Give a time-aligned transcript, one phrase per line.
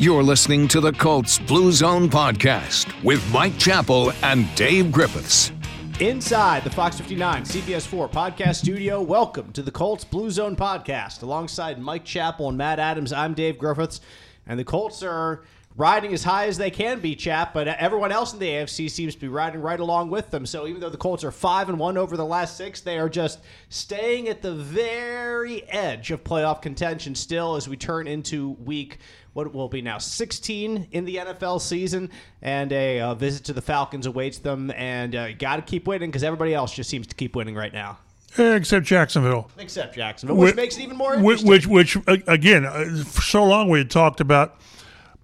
[0.00, 5.50] You're listening to the Colts Blue Zone podcast with Mike Chappell and Dave Griffiths.
[5.98, 11.24] Inside the Fox 59 CBS 4 podcast studio, welcome to the Colts Blue Zone podcast.
[11.24, 14.00] Alongside Mike Chappell and Matt Adams, I'm Dave Griffiths,
[14.46, 15.42] and the Colts are
[15.78, 17.54] riding as high as they can be, chap.
[17.54, 20.44] But everyone else in the AFC seems to be riding right along with them.
[20.44, 23.08] So even though the Colts are five and one over the last six, they are
[23.08, 23.38] just
[23.70, 28.98] staying at the very edge of playoff contention still as we turn into week
[29.34, 32.10] what will be now 16 in the NFL season,
[32.42, 34.72] and a uh, visit to the Falcons awaits them.
[34.72, 37.72] And uh, got to keep winning because everybody else just seems to keep winning right
[37.72, 37.98] now.
[38.36, 39.48] Except Jacksonville.
[39.56, 41.48] Except Jacksonville, which, which makes it even more interesting.
[41.48, 44.60] Which, which, which again, uh, for so long we had talked about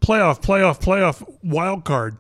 [0.00, 2.18] playoff, playoff, playoff wild card.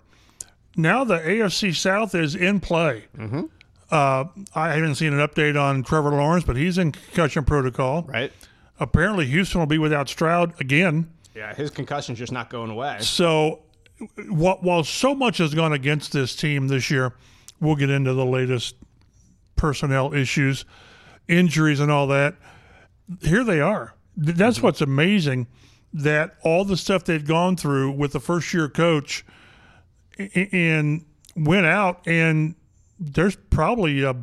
[0.76, 3.04] Now the AFC South is in play.
[3.16, 3.42] Mm-hmm.
[3.90, 4.24] Uh,
[4.54, 8.02] I haven't seen an update on Trevor Lawrence, but he's in concussion protocol.
[8.02, 8.32] Right.
[8.80, 11.10] Apparently, Houston will be without Stroud again.
[11.34, 12.98] Yeah, his concussion's just not going away.
[13.00, 13.62] So,
[14.28, 17.14] while so much has gone against this team this year,
[17.60, 18.76] we'll get into the latest
[19.54, 20.64] personnel issues,
[21.28, 22.34] injuries, and all that.
[23.22, 23.94] Here they are.
[24.16, 24.66] That's mm-hmm.
[24.66, 25.46] what's amazing
[25.94, 29.24] that all the stuff they'd gone through with the first year coach
[30.52, 31.04] and
[31.36, 32.54] went out and
[32.98, 34.14] there's probably a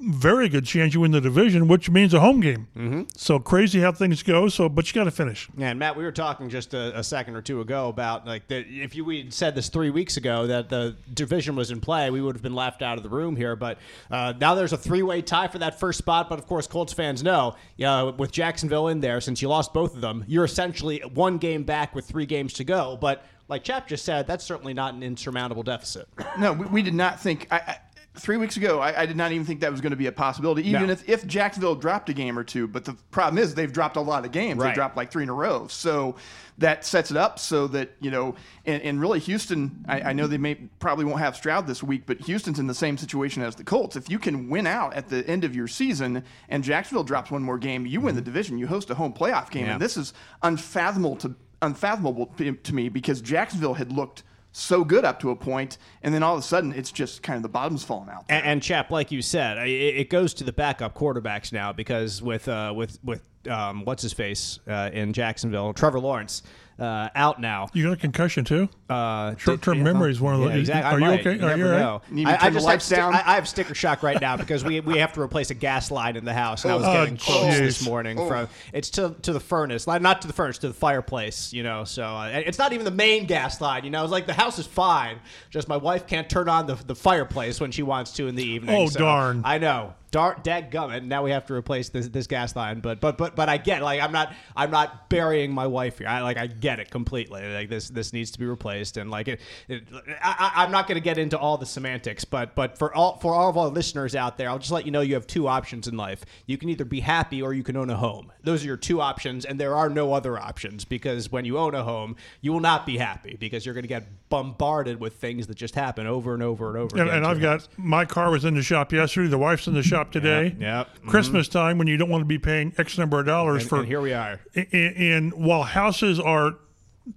[0.00, 2.68] very good chance you win the division, which means a home game.
[2.76, 3.02] Mm-hmm.
[3.16, 4.48] So crazy how things go.
[4.48, 5.48] So, but you got to finish.
[5.56, 8.48] Yeah, and Matt, we were talking just a, a second or two ago about like
[8.48, 8.66] that.
[8.68, 12.20] If you we said this three weeks ago that the division was in play, we
[12.20, 13.56] would have been laughed out of the room here.
[13.56, 13.78] But
[14.10, 16.28] uh, now there's a three-way tie for that first spot.
[16.28, 19.94] But of course, Colts fans know, uh, with Jacksonville in there, since you lost both
[19.94, 22.96] of them, you're essentially one game back with three games to go.
[23.00, 26.06] But like Chap just said, that's certainly not an insurmountable deficit.
[26.38, 27.46] No, we, we did not think.
[27.50, 27.78] I, I,
[28.18, 30.12] three weeks ago, I, I, did not even think that was going to be a
[30.12, 30.92] possibility, even no.
[30.92, 32.66] if, if Jacksonville dropped a game or two.
[32.66, 34.60] But the problem is they've dropped a lot of games.
[34.60, 34.70] Right.
[34.70, 35.66] They dropped like three in a row.
[35.68, 36.16] So
[36.58, 38.34] that sets it up so that, you know,
[38.66, 42.02] and, and really Houston, I, I, know they may probably won't have Stroud this week,
[42.06, 43.96] but Houston's in the same situation as the Colts.
[43.96, 47.42] If you can win out at the end of your season and Jacksonville drops one
[47.42, 48.26] more game, you win the mm-hmm.
[48.26, 49.66] division, you host a home playoff game.
[49.66, 49.72] Yeah.
[49.72, 50.12] And this is
[50.42, 54.22] unfathomable to unfathomable to me because Jacksonville had looked–
[54.58, 57.36] so good up to a point, and then all of a sudden it's just kind
[57.36, 58.24] of the bottom's falling out.
[58.28, 62.20] And, and, Chap, like you said, it, it, goes to the backup quarterbacks now because
[62.22, 66.42] with uh, with with um, what's his face uh, in Jacksonville, Trevor Lawrence
[66.78, 67.68] uh, out now.
[67.72, 68.68] You got a concussion too?
[68.88, 70.50] Uh, Short-term memory is one of those.
[70.50, 71.02] Yeah, exactly.
[71.02, 71.36] Are you okay?
[71.36, 72.00] You Are you right?
[72.26, 74.98] I, I, just have sti- I, I, have sticker shock right now because we we
[74.98, 77.58] have to replace a gas line in the house, and I was oh, getting quotes
[77.58, 77.58] geez.
[77.58, 78.28] this morning oh.
[78.28, 81.52] from it's to to the furnace, not to the furnace, to the fireplace.
[81.52, 83.84] You know, so uh, it's not even the main gas line.
[83.84, 85.18] You know, it's like the house is fine,
[85.50, 88.44] just my wife can't turn on the the fireplace when she wants to in the
[88.44, 88.74] evening.
[88.74, 89.42] Oh so darn!
[89.44, 89.94] I know.
[90.10, 91.04] Dart dag gummit.
[91.04, 93.82] Now we have to replace this this gas line, but but but but I get
[93.82, 96.08] like I'm not I'm not burying my wife here.
[96.08, 97.46] I like I get it completely.
[97.52, 99.40] Like this this needs to be replaced, and like it.
[99.68, 99.84] it
[100.22, 103.34] I, am not going to get into all the semantics, but but for all for
[103.34, 105.86] all of our listeners out there, I'll just let you know you have two options
[105.88, 106.24] in life.
[106.46, 108.32] You can either be happy or you can own a home.
[108.42, 111.74] Those are your two options, and there are no other options because when you own
[111.74, 115.46] a home, you will not be happy because you're going to get bombarded with things
[115.48, 116.96] that just happen over and over and over.
[116.96, 119.28] And, again and I've got my car was in the shop yesterday.
[119.28, 120.56] The wife's in the shop today.
[120.58, 120.84] Yeah.
[120.84, 121.08] Mm-hmm.
[121.10, 123.76] Christmas time when you don't want to be paying X number of dollars And, for.
[123.80, 124.40] and here we are.
[124.54, 126.54] And, and while houses are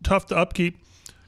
[0.03, 0.77] tough to upkeep,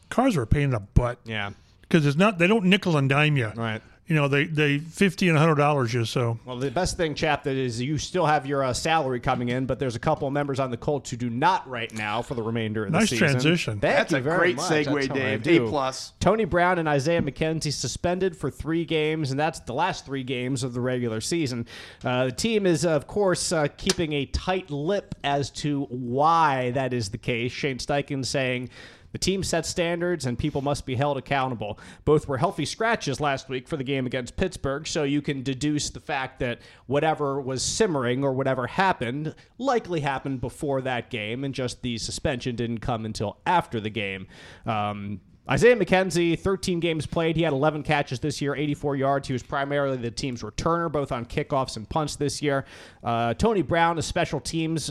[0.09, 1.19] cars are a pain in the butt.
[1.25, 1.51] Yeah.
[1.81, 3.51] Because it's not they don't nickel and dime you.
[3.55, 3.81] Right.
[4.13, 6.37] You know they they fifty and hundred dollars you so.
[6.45, 9.65] Well, the best thing, chap, that is you still have your uh, salary coming in,
[9.65, 12.35] but there's a couple of members on the Colts who do not right now for
[12.35, 13.25] the remainder of the season.
[13.25, 13.79] Nice transition.
[13.79, 14.69] Thank That's you a very great much.
[14.69, 15.41] segue, That's how I Dave.
[15.41, 15.65] do.
[15.65, 16.13] A plus.
[16.19, 20.61] Tony Brown and Isaiah McKenzie suspended for three games, and that's the last three games
[20.61, 21.65] of the regular season.
[22.03, 26.93] Uh, the team is, of course, uh, keeping a tight lip as to why that
[26.93, 27.51] is the case.
[27.51, 28.69] Shane Steichen saying.
[29.13, 31.79] The team sets standards and people must be held accountable.
[32.03, 35.89] Both were healthy scratches last week for the game against Pittsburgh, so you can deduce
[35.89, 41.53] the fact that whatever was simmering or whatever happened likely happened before that game, and
[41.53, 44.27] just the suspension didn't come until after the game.
[44.65, 47.35] Um, Isaiah McKenzie, 13 games played.
[47.35, 49.27] He had 11 catches this year, 84 yards.
[49.27, 52.63] He was primarily the team's returner, both on kickoffs and punts this year.
[53.03, 54.89] Uh, Tony Brown, a special teams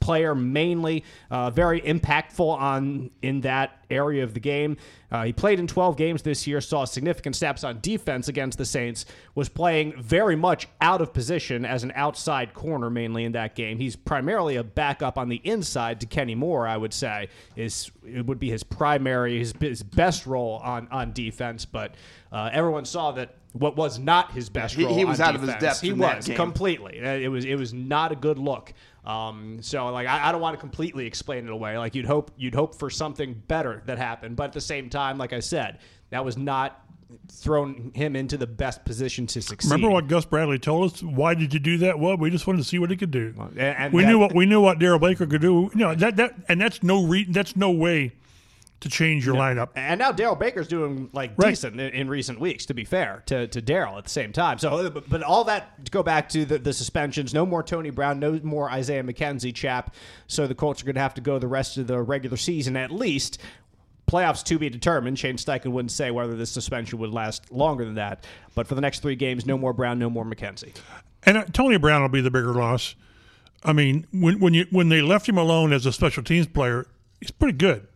[0.00, 4.76] player mainly, uh, very impactful on in that area of the game.
[5.10, 8.64] Uh, he played in 12 games this year, saw significant steps on defense against the
[8.64, 13.54] Saints, was playing very much out of position as an outside corner mainly in that
[13.54, 13.78] game.
[13.78, 18.24] He's primarily a backup on the inside to Kenny Moore, I would say, is it
[18.26, 21.94] would be his primary, his, his best role on on defense, but
[22.32, 24.94] uh, everyone saw that what was not his best He- role.
[24.96, 25.62] he was out of his defense.
[25.62, 26.98] depth He was completely.
[27.04, 28.72] Uh, It was it was not a good look.
[29.04, 31.76] Um, so like I, I don't want to completely explain it away.
[31.78, 35.18] Like you'd hope you'd hope for something better that happened, but at the same time,
[35.18, 35.78] like I said,
[36.10, 36.78] that was not
[37.30, 39.70] thrown him into the best position to succeed.
[39.70, 41.02] Remember what Gus Bradley told us?
[41.02, 41.98] Why did you do that?
[41.98, 43.34] Well, we just wanted to see what he could do.
[43.38, 45.70] and- and we that- knew what we knew what Darrell Baker could do.
[45.74, 48.12] You know that that and that's no re, that's no way
[48.82, 49.70] to change your lineup.
[49.74, 51.50] And now Darrell Baker's doing like Right.
[51.50, 52.66] decent in, in recent weeks.
[52.66, 54.58] To be fair to, to Darrell at the same time.
[54.58, 57.32] So, uh, but, but all that to go back to the, the suspensions.
[57.32, 58.18] No more Tony Brown.
[58.20, 59.54] No more Isaiah McKenzie.
[59.54, 59.94] Chap.
[60.26, 62.76] So the Colts are going to have to go the rest of the regular season
[62.76, 63.38] at least.
[64.08, 65.18] Playoffs to be determined.
[65.18, 68.26] Shane Steichen wouldn't say whether this suspension would last longer than that.
[68.54, 70.74] But for the next three games, no more Brown, no more McKenzie.
[71.24, 72.94] And uh, Tony Brown will be the bigger loss.
[73.64, 76.86] I mean, when when you when they left him alone as a special teams player,
[77.20, 77.86] he's pretty good.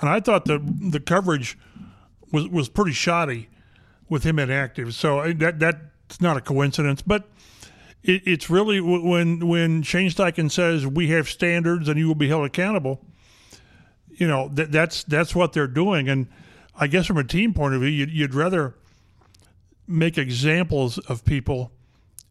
[0.00, 1.58] And I thought the the coverage
[2.32, 3.48] was was pretty shoddy
[4.08, 4.94] with him inactive.
[4.94, 7.28] So that that's not a coincidence, but.
[8.02, 12.28] It, it's really when when Shane Steichen says we have standards and you will be
[12.28, 13.04] held accountable.
[14.08, 16.26] You know that that's that's what they're doing, and
[16.74, 18.74] I guess from a team point of view, you'd, you'd rather
[19.86, 21.72] make examples of people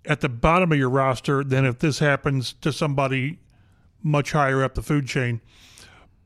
[0.05, 3.37] at the bottom of your roster than if this happens to somebody
[4.01, 5.39] much higher up the food chain.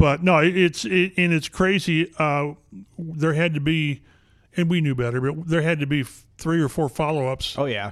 [0.03, 2.11] But no, it's it, and it's crazy.
[2.19, 2.55] Uh,
[2.99, 4.01] there had to be,
[4.57, 6.03] and we knew better, but there had to be
[6.37, 7.91] three or four follow ups, Oh yeah.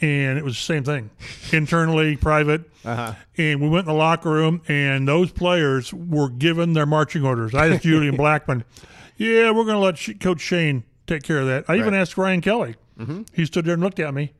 [0.00, 1.10] and it was the same thing,
[1.52, 2.62] internally, private.
[2.86, 3.12] Uh-huh.
[3.36, 7.54] And we went in the locker room, and those players were given their marching orders.
[7.54, 8.64] I asked Julian Blackmon,
[9.18, 12.40] "Yeah, we're going to let Coach Shane take care of that." I even asked Ryan
[12.40, 12.76] Kelly.
[13.34, 14.32] He stood there and looked at me,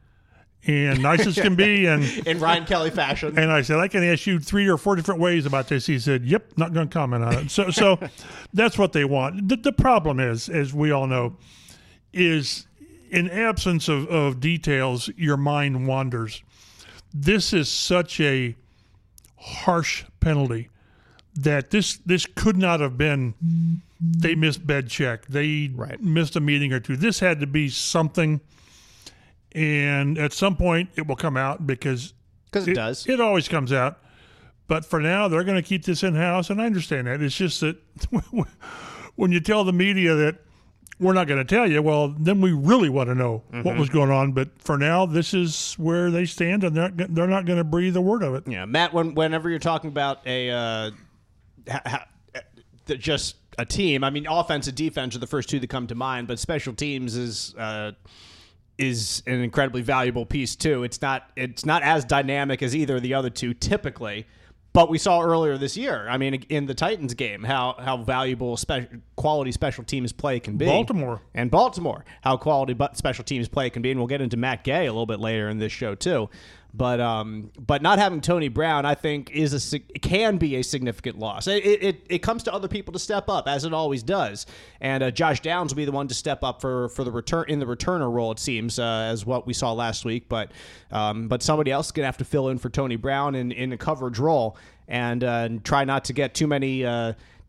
[0.67, 3.37] and nice as can be, and In Ryan Kelly fashion.
[3.39, 5.87] and I said, I can ask you three or four different ways about this.
[5.87, 7.51] He said, Yep, not going to comment on it.
[7.51, 7.99] So, so
[8.53, 9.49] that's what they want.
[9.49, 11.37] The, the problem is, as we all know,
[12.13, 12.67] is
[13.11, 16.43] in absence of, of details, your mind wanders.
[17.13, 18.55] This is such a
[19.37, 20.69] harsh penalty
[21.35, 23.35] that this this could not have been.
[24.01, 25.27] They missed bed check.
[25.27, 26.01] They Right.
[26.03, 26.97] missed a meeting or two.
[26.97, 28.41] This had to be something.
[29.55, 32.15] And at some point, it will come out because
[32.47, 33.07] Because it does.
[33.07, 33.99] it always comes out.
[34.69, 37.21] But for now, they're going to keep this in house, and I understand that.
[37.21, 37.77] It's just that
[39.17, 40.39] when you tell the media that
[40.99, 43.89] we're not going to tell you, well, then we really want to know what was
[43.89, 44.33] going on.
[44.33, 47.97] But for now, this is where they stand, and they're they're not going to breathe
[47.97, 48.45] a word of it.
[48.47, 48.95] Yeah, Matt.
[48.95, 50.91] When, whenever you're talking about a uh,
[51.69, 52.07] ha, ha,
[52.87, 55.95] just a team, I mean, offense and defense are the first two that come to
[55.95, 57.93] mind, but special teams is uh,
[58.79, 60.83] is an incredibly valuable piece too.
[60.85, 64.27] It's not it's not as dynamic as either of the other two typically.
[64.75, 68.57] But we saw earlier this year, I mean, in the Titans game, how how valuable
[68.57, 70.65] spe- quality special teams play can be.
[70.65, 71.21] Baltimore.
[71.35, 74.65] and Baltimore, how quality but special teams play can be, and we'll get into Matt
[74.65, 76.31] Gay a little bit later in this show too.
[76.75, 81.19] But um, but not having Tony Brown, I think, is a can be a significant
[81.19, 81.47] loss.
[81.47, 84.47] It, it, it comes to other people to step up, as it always does.
[84.81, 87.45] And uh, Josh Downs will be the one to step up for, for the return
[87.49, 88.33] in the returner role.
[88.33, 90.31] It seems uh, as what we saw last week.
[90.31, 90.53] But
[90.91, 93.73] um, but somebody else is gonna have to fill in for Tony Brown in, in
[93.73, 94.57] a coverage role
[94.89, 96.87] and, uh, and try not to get too many.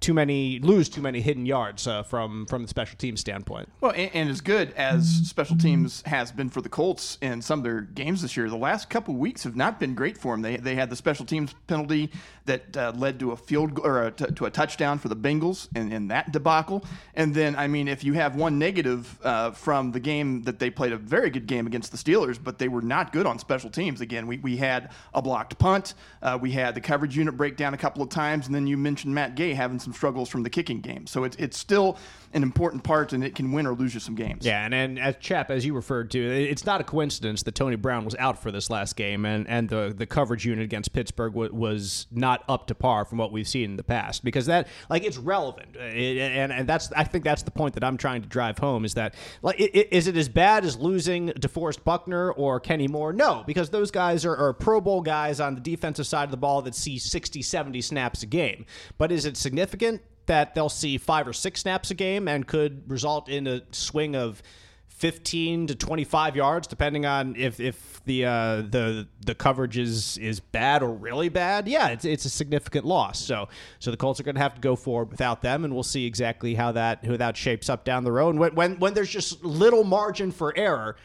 [0.04, 3.70] Too many lose too many hidden yards uh, from from the special team standpoint.
[3.80, 7.60] Well, and, and as good as special teams has been for the Colts in some
[7.60, 10.42] of their games this year, the last couple weeks have not been great for them.
[10.42, 12.12] They, they had the special teams penalty
[12.46, 16.10] that uh, led to a field or to a touchdown for the Bengals in, in
[16.10, 16.84] that debacle.
[17.14, 20.70] And then, I mean, if you have one negative uh, from the game that they
[20.70, 23.70] played a very good game against the Steelers, but they were not good on special
[23.70, 24.02] teams.
[24.02, 27.74] Again, we, we had a blocked punt, uh, we had the coverage unit break down
[27.74, 30.50] a couple of times, and then you mentioned Matt Gay having some struggles from the
[30.50, 31.08] kicking game.
[31.08, 31.98] So it's it's still
[32.34, 34.46] an important part, and it can win or lose you some games.
[34.46, 37.76] Yeah, and, and as Chap, as you referred to, it's not a coincidence that Tony
[37.76, 41.34] Brown was out for this last game, and, and the, the coverage unit against Pittsburgh
[41.34, 44.24] wa- was not up to par from what we've seen in the past.
[44.24, 47.84] Because that, like, it's relevant, It- and and that's I think that's the point that
[47.84, 50.78] I'm trying to drive home is that, like, i- i- is it as bad as
[50.78, 53.14] losing DeForest Buckner or Kenny Moore?
[53.14, 56.38] No, because those guys are, are Pro Bowl guys on the defensive side of the
[56.38, 58.66] ball that see 60, 70 snaps a game.
[58.98, 60.02] But is it significant?
[60.26, 64.16] That they'll see five or six snaps a game and could result in a swing
[64.16, 64.42] of
[64.88, 70.40] 15 to 25 yards depending on if, if the uh, the the coverage is is
[70.40, 71.68] bad or really bad.
[71.68, 73.20] Yeah it's, it's a significant loss.
[73.20, 73.50] So
[73.80, 76.06] so the Colts are going to have to go forward without them and we'll see
[76.06, 78.36] exactly how that how that shapes up down the road.
[78.38, 80.96] When when, when there's just little margin for error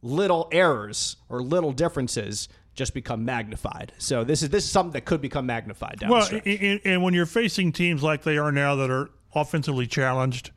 [0.00, 5.04] little errors or little differences just become magnified so this is this is something that
[5.04, 8.52] could become magnified down the Well, and, and when you're facing teams like they are
[8.52, 10.50] now that are offensively challenged,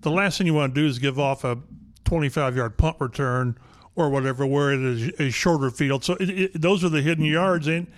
[0.00, 1.58] the last thing you want to do is give off a
[2.04, 3.58] 25 yard punt return
[3.94, 6.04] or whatever, where it is a shorter field.
[6.04, 7.66] So it, it, those are the hidden yards.
[7.66, 7.88] And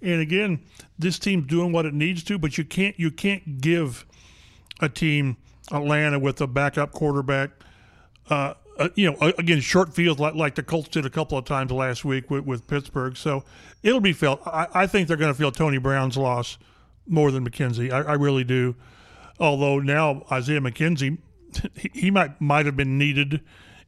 [0.00, 0.60] and again,
[0.98, 4.06] this team's doing what it needs to, but you can't you can't give
[4.80, 5.36] a team
[5.72, 7.50] Atlanta with a backup quarterback.
[8.30, 11.44] Uh, uh, you know, again, short fields like, like the Colts did a couple of
[11.44, 13.16] times last week with, with Pittsburgh.
[13.16, 13.44] So
[13.82, 14.40] it'll be felt.
[14.46, 16.58] I, I think they're going to feel Tony Brown's loss
[17.06, 17.90] more than McKenzie.
[17.92, 18.76] I, I really do.
[19.40, 21.18] Although now Isaiah McKenzie,
[21.76, 23.40] he, he might might have been needed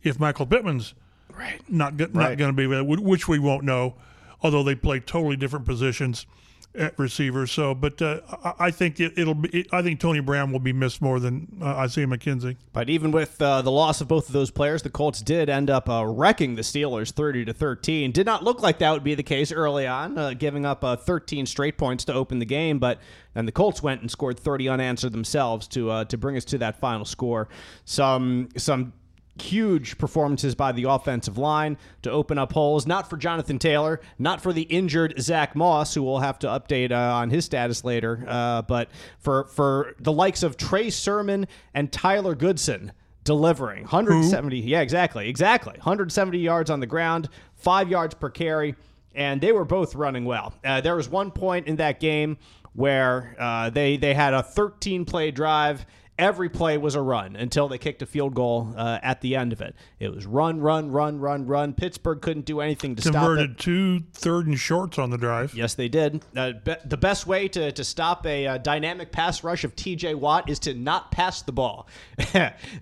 [0.02, 0.94] if Michael Pittman's
[1.32, 1.60] Right.
[1.70, 2.38] not go- not Right.
[2.38, 3.94] going to be which we won't know.
[4.42, 6.26] Although they play totally different positions
[6.74, 7.46] at receiver.
[7.46, 8.20] So, but uh,
[8.58, 9.66] I, think it, it'll be.
[9.72, 12.56] I think Tony Brown will be missed more than uh, Isaiah McKenzie.
[12.72, 15.70] But even with uh, the loss of both of those players, the Colts did end
[15.70, 18.12] up uh, wrecking the Steelers, thirty to thirteen.
[18.12, 20.96] Did not look like that would be the case early on, uh, giving up uh,
[20.96, 22.78] thirteen straight points to open the game.
[22.78, 23.00] But
[23.34, 26.80] then the Colts went and scored thirty unanswered themselves to to bring us to that
[26.80, 27.48] final score.
[27.84, 28.92] Some some
[29.40, 32.86] huge performances by the offensive line to open up holes.
[32.86, 36.92] Not for Jonathan Taylor, not for the injured Zach Moss, who we'll have to update
[36.92, 41.90] uh, on his status later, uh, but for for the likes of Trey Sermon and
[41.90, 42.92] Tyler Goodson
[43.24, 44.58] delivering 170.
[44.60, 45.72] Yeah, exactly, exactly.
[45.74, 48.74] 170 yards on the ground, five yards per carry,
[49.14, 50.54] and they were both running well.
[50.64, 52.38] Uh, there was one point in that game
[52.74, 55.84] where uh, they they had a 13 play drive
[56.20, 59.52] every play was a run until they kicked a field goal uh, at the end
[59.52, 59.74] of it.
[59.98, 61.72] It was run, run, run, run, run.
[61.72, 63.18] Pittsburgh couldn't do anything to stop it.
[63.18, 65.54] Converted two third and shorts on the drive.
[65.54, 66.22] Yes, they did.
[66.36, 70.14] Uh, be- the best way to, to stop a uh, dynamic pass rush of TJ
[70.14, 71.88] Watt is to not pass the ball.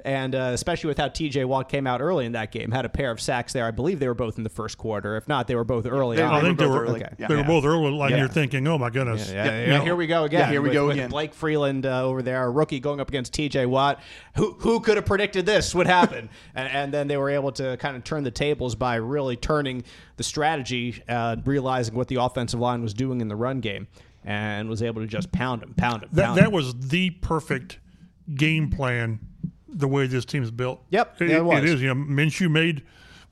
[0.05, 2.89] and uh, especially with how TJ Watt came out early in that game, had a
[2.89, 3.67] pair of sacks there.
[3.67, 5.17] I believe they were both in the first quarter.
[5.17, 6.35] If not, they were both early They- on.
[6.35, 6.85] I they think were they both were.
[6.87, 7.05] early.
[7.05, 7.15] Okay.
[7.19, 7.27] Yeah.
[7.29, 8.19] They were both early, like Yeah.
[8.19, 10.41] you're thinking, "Oh my goodness!" Yeah, yeah, You know, here we go again.
[10.41, 11.11] Yeah, here we with- go with again.
[11.11, 13.67] Blake Freeland uh, over there, a rookie going up against T.J.
[13.67, 14.01] Watt.
[14.37, 16.29] Who who could have predicted this would happen?
[16.55, 19.85] and, and then they were able to kind of turn the tables by really turning
[20.17, 23.87] the strategy, uh, realizing what the offensive line was doing in the run game,
[24.25, 26.53] and was able to just pound him, pound him, That pound that him.
[26.53, 27.79] was the perfect
[28.35, 29.21] game plan.
[29.71, 30.83] The way this team's built.
[30.91, 31.59] Yep, it, it was.
[31.59, 31.83] it is.
[31.83, 32.83] You know, Minshew made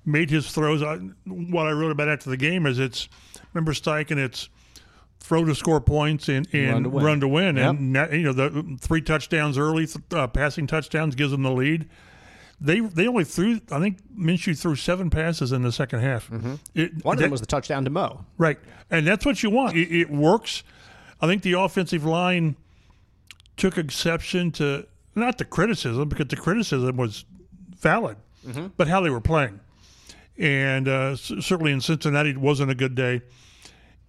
[0.05, 0.83] made his throws.
[0.83, 3.09] I, what I wrote about after the game is it's
[3.53, 4.19] remember Steichen.
[4.19, 4.49] It's
[5.27, 7.57] throw to score points and, and Run to win.
[7.57, 7.71] Yep.
[7.71, 11.89] and you know the three touchdowns early, uh, passing touchdowns gives them the lead.
[12.61, 13.61] They they only threw.
[13.71, 16.31] I think Minshew threw seven passes in the second half.
[16.31, 16.99] It- Mm-hmm.
[17.03, 18.25] One of that- them was the touchdown to Mo.
[18.39, 18.59] Right.
[18.91, 19.77] And that's what you want.
[19.77, 20.63] It, it works.
[21.21, 22.57] I think the offensive line
[23.57, 27.25] took exception to not the criticism because the criticism was
[27.81, 28.17] valid,
[28.77, 29.59] but how they were playing.
[30.39, 33.23] And uh, certainly in Cincinnati, it wasn't a good day.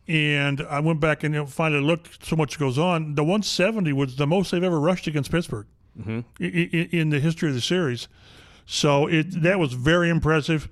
[0.08, 2.26] And I went back and you know, finally looked.
[2.26, 3.16] So much goes on.
[3.16, 5.66] The 170 was the most they've ever rushed against Pittsburgh
[6.00, 6.20] mm-hmm.
[6.42, 8.08] i- i- in the history of the series.
[8.66, 10.70] So it that was very impressive.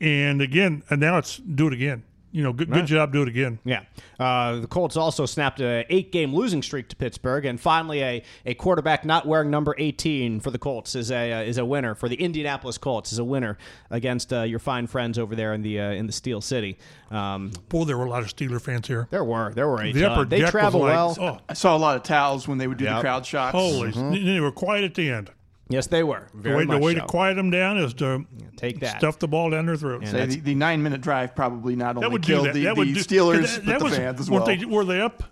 [0.00, 2.02] And again, and now it's do it again.
[2.34, 3.58] You know, good, good job, do it again.
[3.62, 3.82] Yeah.
[4.18, 8.22] Uh, the Colts also snapped a eight game losing streak to Pittsburgh, and finally a,
[8.46, 11.94] a quarterback not wearing number 18 for the Colts is a uh, is a winner
[11.94, 13.58] for the Indianapolis Colts is a winner
[13.90, 16.78] against uh, your fine friends over there in the uh, in the Steel City.
[17.10, 19.08] Um, Boy, there were a lot of Steeler fans here.
[19.10, 20.10] there were there were a The ton.
[20.12, 21.16] upper They deck travel like, well.
[21.20, 22.96] oh, I saw a lot of towels when they would do Yep.
[22.96, 23.52] the crowd shots.
[23.52, 23.92] holy!
[23.92, 24.24] Mm-hmm.
[24.26, 25.30] They were quiet at the end.
[25.68, 26.28] Yes, they were.
[26.34, 27.00] The way, much the way so.
[27.00, 28.26] to quiet them down is to
[28.56, 28.98] Take that.
[28.98, 30.10] stuff the ball down their throats.
[30.10, 32.54] Say the, the nine minute drive probably not only would killed that.
[32.54, 34.44] the, that the do, Steelers, that, but that the fans as well.
[34.44, 35.22] They, were they up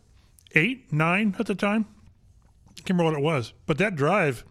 [0.54, 1.86] eight, nine at the time?
[2.70, 4.44] I can't remember what it was, but that drive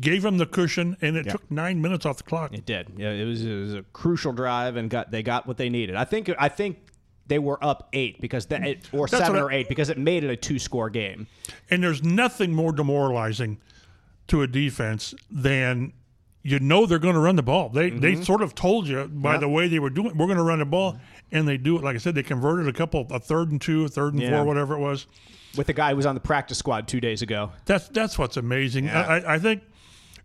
[0.00, 2.54] gave them the cushion, and it took nine minutes off the clock.
[2.54, 2.92] It did.
[2.96, 5.96] Yeah, it was, it was a crucial drive, and got they got what they needed.
[5.96, 6.78] I think I think
[7.26, 10.24] they were up eight because that or That's seven I- or eight because it made
[10.24, 11.26] it a two score game.
[11.70, 13.58] And there's nothing more demoralizing
[14.28, 15.92] to a defense than
[16.42, 17.68] you know they're going to run the ball.
[17.70, 18.00] They Mm-hmm.
[18.00, 20.16] they sort of told you by the way they were doing.
[20.16, 20.98] We're going to run the ball,
[21.32, 21.82] and they do it.
[21.84, 24.30] Like I said, they converted a couple, a third and two, a third and Yeah.
[24.30, 25.06] four, whatever it was.
[25.56, 27.50] With the guy who was on the practice squad two days ago.
[27.64, 28.88] That's that's what's amazing.
[28.90, 29.62] I, I- I think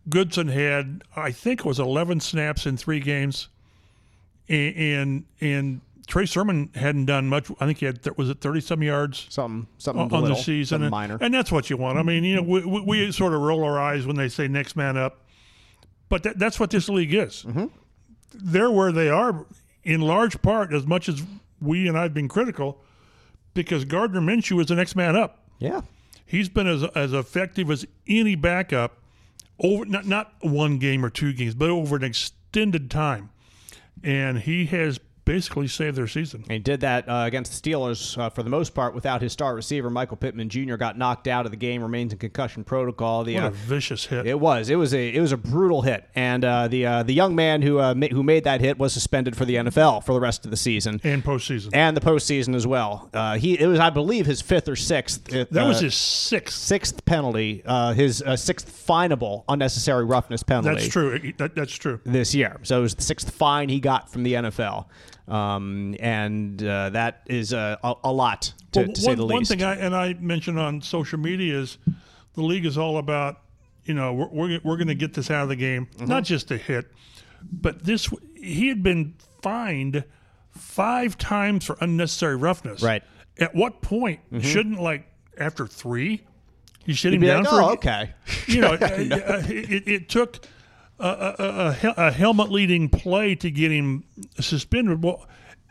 [0.09, 3.47] Goodson had I think it was 11 snaps in three games,
[4.49, 7.49] and and, and Trey Sermon hadn't done much.
[7.61, 10.65] I think he had was it 30 some yards Something something on the little, season,
[10.65, 11.17] something and, minor.
[11.21, 11.97] and that's what you want.
[11.97, 14.49] I mean, you know, we, we, we sort of roll our eyes when they say
[14.49, 15.21] next man up,
[16.09, 17.43] but that, that's what this league is.
[17.47, 17.67] Mm-hmm.
[18.33, 19.45] They're where they are
[19.85, 21.23] in large part, as much as
[21.61, 22.81] we and I've been critical,
[23.53, 25.79] because Gardner Minshew is the next man up yeah.
[26.25, 28.97] he's been as as effective as any backup
[29.61, 33.29] over not not one game or two games, but over an extended time,
[34.03, 36.41] and he has basically saved their season.
[36.43, 39.31] And he did that uh, against the Steelers uh, for the most part without his
[39.31, 39.89] star receiver.
[39.89, 40.75] Michael Pittman Jr.
[40.75, 43.23] got knocked out of the game, remains in concussion protocol.
[43.23, 44.25] The What uh, a vicious hit.
[44.27, 44.69] It was.
[44.69, 45.13] It was a.
[45.15, 48.07] It was a brutal hit, and uh, the uh, the young man who uh, ma-
[48.07, 50.99] who made that hit was suspended for the NFL for the rest of the season
[51.03, 51.69] and postseason.
[51.73, 53.09] and the postseason as well.
[53.13, 55.33] Uh, he it was, I believe, his fifth or sixth.
[55.33, 56.57] uh, that was his sixth.
[56.57, 57.61] sixth penalty.
[57.65, 60.81] Uh, his uh, sixth finable unnecessary roughness penalty.
[60.81, 61.33] That's true.
[61.37, 61.99] That, that's true.
[62.05, 64.85] This year, so it was the sixth fine he got from the NFL,
[65.31, 69.33] um, and uh, that is uh, a, a lot to, Well, to say the least.
[69.33, 71.77] one thing I and I mentioned on social media is
[72.33, 73.39] the league is all about
[73.85, 76.05] you know we're we're, we're going to get this out of the game, Mm-hmm.
[76.05, 76.91] not just a hit,
[77.51, 80.03] but this he had been fined
[80.49, 82.81] five times for unnecessary roughness.
[82.83, 83.01] Right.
[83.03, 83.43] Mm-hmm.
[83.43, 85.07] At what point shouldn't like
[85.37, 86.21] after three,
[86.85, 88.13] you shut him Be down like, for oh, a- okay.
[88.47, 90.45] you know, uh, uh, it, it took
[91.01, 94.03] a, a, a, a helmet leading play to get him
[94.39, 95.03] suspended.
[95.03, 95.25] Well,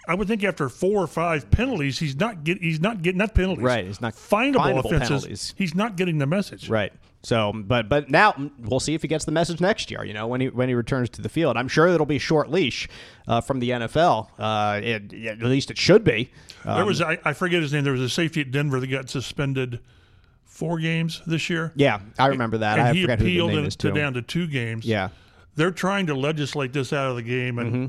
[0.08, 3.34] I would think after four or five penalties, he's not get he's not getting that
[3.34, 3.64] penalties.
[3.64, 5.08] Right, he's not findable, finable offenses.
[5.08, 5.54] penalties.
[5.56, 6.68] He's not getting the message.
[6.68, 6.92] Right.
[7.22, 10.02] So, but but now we'll see if he gets the message next year.
[10.04, 12.20] You know, when he when he returns to the field, I'm sure it'll be a
[12.20, 12.88] short leash
[13.28, 14.28] uh, from the NFL.
[14.38, 16.30] Uh, it, at least it should be.
[16.64, 17.84] Uh, There was I, I forget his name.
[17.84, 19.80] There was a safety at Denver that got suspended
[20.60, 21.72] four games this year.
[21.74, 22.78] yeah, I remember that.
[22.78, 24.84] and I he forgot who the appealed name it is to down to two games.
[24.86, 25.08] Yeah.
[25.56, 27.86] they're trying to legislate this out of the game, and Mm-hmm.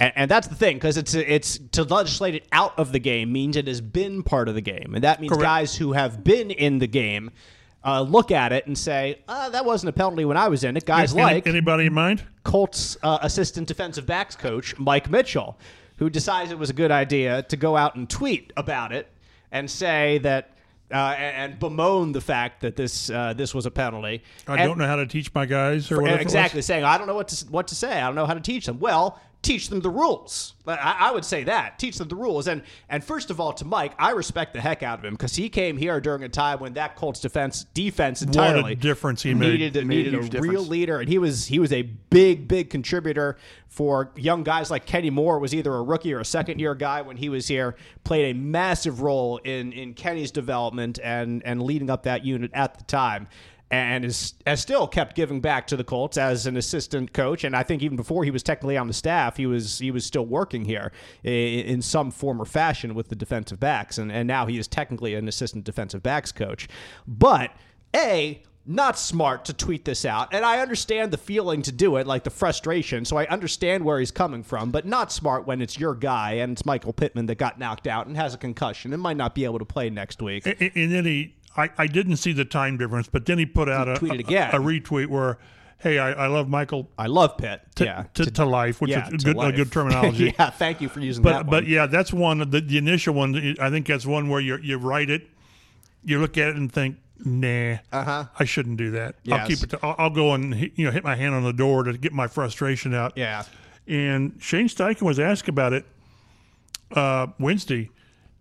[0.00, 3.30] And, and that's the thing, because it's it's to legislate it out of the game
[3.32, 5.42] means it has been part of the game, and that means Correct.
[5.44, 7.30] guys who have been in the game
[7.84, 10.76] uh, look at it and say, uh, "That wasn't a penalty when I was in
[10.76, 12.24] it." Guys Any- like anybody in mind?
[12.42, 15.56] Colts uh, assistant defensive backs coach Mike Mitchell,
[15.98, 19.12] who decides it was a good idea to go out and tweet about it
[19.52, 20.50] and say that.
[20.92, 24.22] Uh, and, and bemoan the fact that this uh, this was a penalty.
[24.46, 26.20] I And- don't know how to teach my guys or whatever.
[26.20, 26.32] it was.
[26.34, 27.92] exactly saying I don't know what to what to say.
[27.92, 28.78] I don't know how to teach them.
[28.78, 30.54] Well, teach them the rules.
[30.66, 32.48] I, I would say that teach them the rules.
[32.48, 35.36] And and first of all, to Mike, I respect the heck out of him because
[35.36, 39.22] he came here during a time when that Colts defense defense entirely a entirely difference
[39.22, 39.60] he made.
[39.60, 42.70] needed made a needed a, real leader, and he was he was a big big
[42.70, 43.36] contributor
[43.68, 47.02] for young guys like Kenny Moore was either a rookie or a second year guy
[47.02, 47.76] when he was here.
[48.04, 52.78] Played a massive role in in Kenny's development and and leading up that unit at
[52.78, 53.28] the time
[53.74, 57.44] and is, has still kept giving back to the Colts as an assistant coach.
[57.44, 60.04] And I think even before he was technically on the staff, he was he was
[60.04, 60.92] still working here
[61.24, 63.98] i- in some form or fashion with the defensive backs.
[63.98, 66.68] And, and now he is technically an assistant defensive backs coach.
[67.06, 67.50] But
[67.94, 72.06] a not smart to tweet this out, and I understand the feeling to do it,
[72.06, 73.04] like the frustration.
[73.04, 76.52] So I understand where he's coming from, but not smart when it's your guy and
[76.52, 79.44] it's Michael Pittman that got knocked out and has a concussion and might not be
[79.44, 80.46] able to play next week.
[80.46, 83.68] And, and then he, I, I didn't see the time difference, but then he put
[83.68, 84.50] out a, tweeted a- again.
[84.54, 85.38] a retweet where,
[85.78, 87.60] hey, I, I love Michael I love Pitt.
[87.76, 90.34] to, yeah, to, to life, which yeah, is to good, a good terminology.
[90.38, 91.46] yeah, thank you for using But that.
[91.46, 91.66] but one.
[91.70, 92.38] yeah, that's one.
[92.50, 95.28] The, the initial one, I think that's one where you you write it,
[96.04, 98.24] you look at it and think, nah, uh-huh.
[98.38, 99.14] I shouldn't do that.
[99.30, 99.70] I'll keep it.
[99.70, 101.96] To, I'll, I'll go and hit- you know hit my hand on the door to
[101.96, 103.12] get my frustration out.
[103.16, 103.44] yeah,
[103.86, 105.84] And Shane Steichen was asked about it
[106.92, 107.90] uh, Wednesday,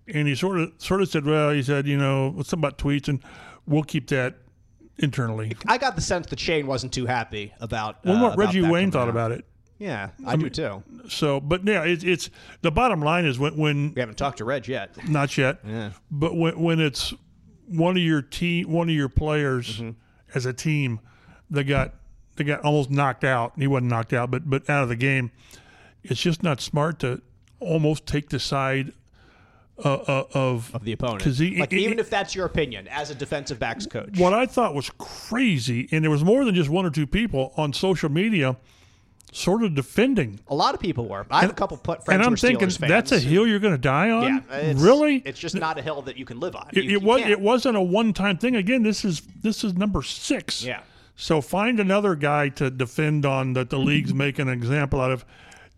[0.08, 3.08] and he sort of sort of said, well, he said, you know, something about tweets,
[3.08, 3.24] and
[3.66, 4.36] we'll keep that
[4.98, 5.56] internally.
[5.68, 8.04] I got the sense that Shane wasn't too happy about.
[8.06, 9.10] Well, uh, what about Reggie that Wayne thought out.
[9.10, 9.46] about it.
[9.80, 10.84] Yeah, I, do too.
[11.10, 12.30] So, but yeah, it's it's
[12.62, 15.10] the bottom line is when when We haven't talked to Reg yet.
[15.10, 15.60] Not yet.
[15.66, 15.92] Yeah.
[16.12, 17.14] But when when it's
[17.68, 19.92] one of your team, one of your players Mm-hmm.
[20.36, 21.00] as a team,
[21.50, 21.96] they got
[22.36, 23.54] they got almost knocked out.
[23.58, 25.32] He wasn't knocked out, but but out of the game.
[26.04, 27.22] It's just not smart to
[27.60, 28.92] almost take the side
[29.84, 31.24] uh, uh, of of the opponent.
[31.24, 34.18] he- like he- even if that's your opinion as a defensive backs coach.
[34.18, 37.54] what I thought was crazy, and there was more than just one or two people
[37.58, 38.56] on social media,
[39.32, 40.40] sort of defending.
[40.48, 41.26] a lot of people were.
[41.32, 43.74] I have a couple put And friends who I'm thinking that's a hill you're going
[43.74, 44.24] to die on.
[44.50, 45.24] Yeah, it's, really?
[45.26, 46.68] It's just not a hill that you can live on.
[46.74, 47.20] It, You- it you was.
[47.22, 47.32] can't.
[47.32, 48.56] It wasn't a one-time thing.
[48.56, 50.64] Again, this is this is number six.
[50.64, 50.82] Yeah.
[51.16, 55.26] So find another guy to defend on that the league's making an example out of.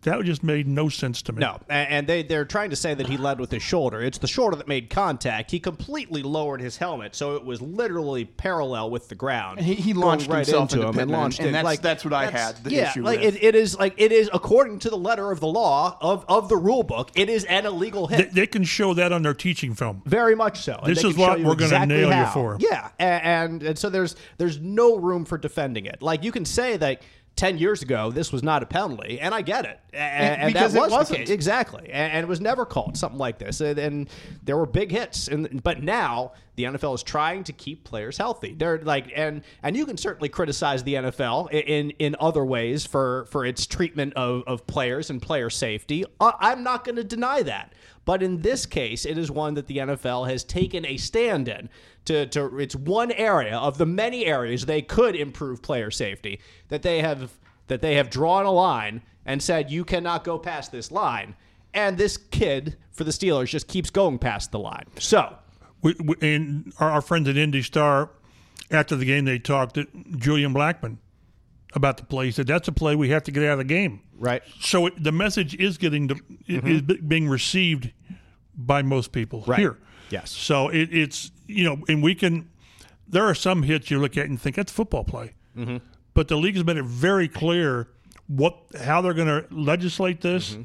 [0.06, 1.40] That just made no sense to me.
[1.40, 4.00] No, and they they're trying to say that he led with his shoulder.
[4.00, 5.50] It's the shoulder that made contact.
[5.50, 9.60] He completely lowered his helmet, so it was literally parallel with the ground.
[9.60, 11.52] He- he launched right himself into into him and launched and it.
[11.52, 13.34] that's- like that's what I that's- had the yeah, issue like with.
[13.34, 16.48] It, it is like it is according to the letter of the law of of
[16.48, 17.10] the rule book.
[17.16, 18.32] It is an illegal hit.
[18.32, 20.02] they can show that on their teaching film.
[20.06, 20.78] Very much so.
[20.84, 22.56] And This is what we're gonna exactly nail you for.
[22.60, 26.00] Yeah, a- and, and so there's there's no room for defending it.
[26.00, 27.02] Like you can say that.
[27.36, 29.78] 10 years ago, this was not a penalty, and I get it.
[29.92, 31.28] And, and because that it was the wasn't.
[31.28, 31.90] Exactly.
[31.92, 33.60] And, and it was never called something like this.
[33.60, 34.10] And, and
[34.42, 35.28] there were big hits.
[35.28, 38.54] And, but now the NFL is trying to keep players healthy.
[38.54, 43.26] They're like, and and you can certainly criticize the NFL in in other ways for
[43.26, 46.04] for its treatment of, of players and player safety.
[46.18, 47.72] Uh, I'm not going to deny that.
[48.06, 51.68] But in this case, it is one that the NFL has taken a stand in.
[52.06, 56.82] To, to it's one area of the many areas they could improve player safety that
[56.82, 57.32] they have
[57.66, 61.34] that they have drawn a line and said you cannot go past this line.
[61.74, 64.86] And this kid for the Steelers just keeps going past the line.
[65.00, 65.36] So
[65.82, 68.10] We, we, and our, our friends at Indy Star,
[68.70, 70.98] after the game, they talked to Julian Blackmon
[71.74, 72.26] about the play.
[72.26, 74.00] He said, That's a play we have to get out of the game.
[74.18, 77.92] right, So it, the message is getting to, is being received
[78.56, 79.50] by most people Mm-hmm.
[79.50, 79.60] Right.
[79.60, 79.78] here.
[80.10, 80.30] Yes.
[80.30, 82.48] So it, it's you know, and we can.
[83.08, 85.76] There are some hits you look at and think that's football play, Mm-hmm.
[86.14, 87.88] but the league has made it very clear
[88.28, 90.62] what how they're going to legislate this, Mm-hmm.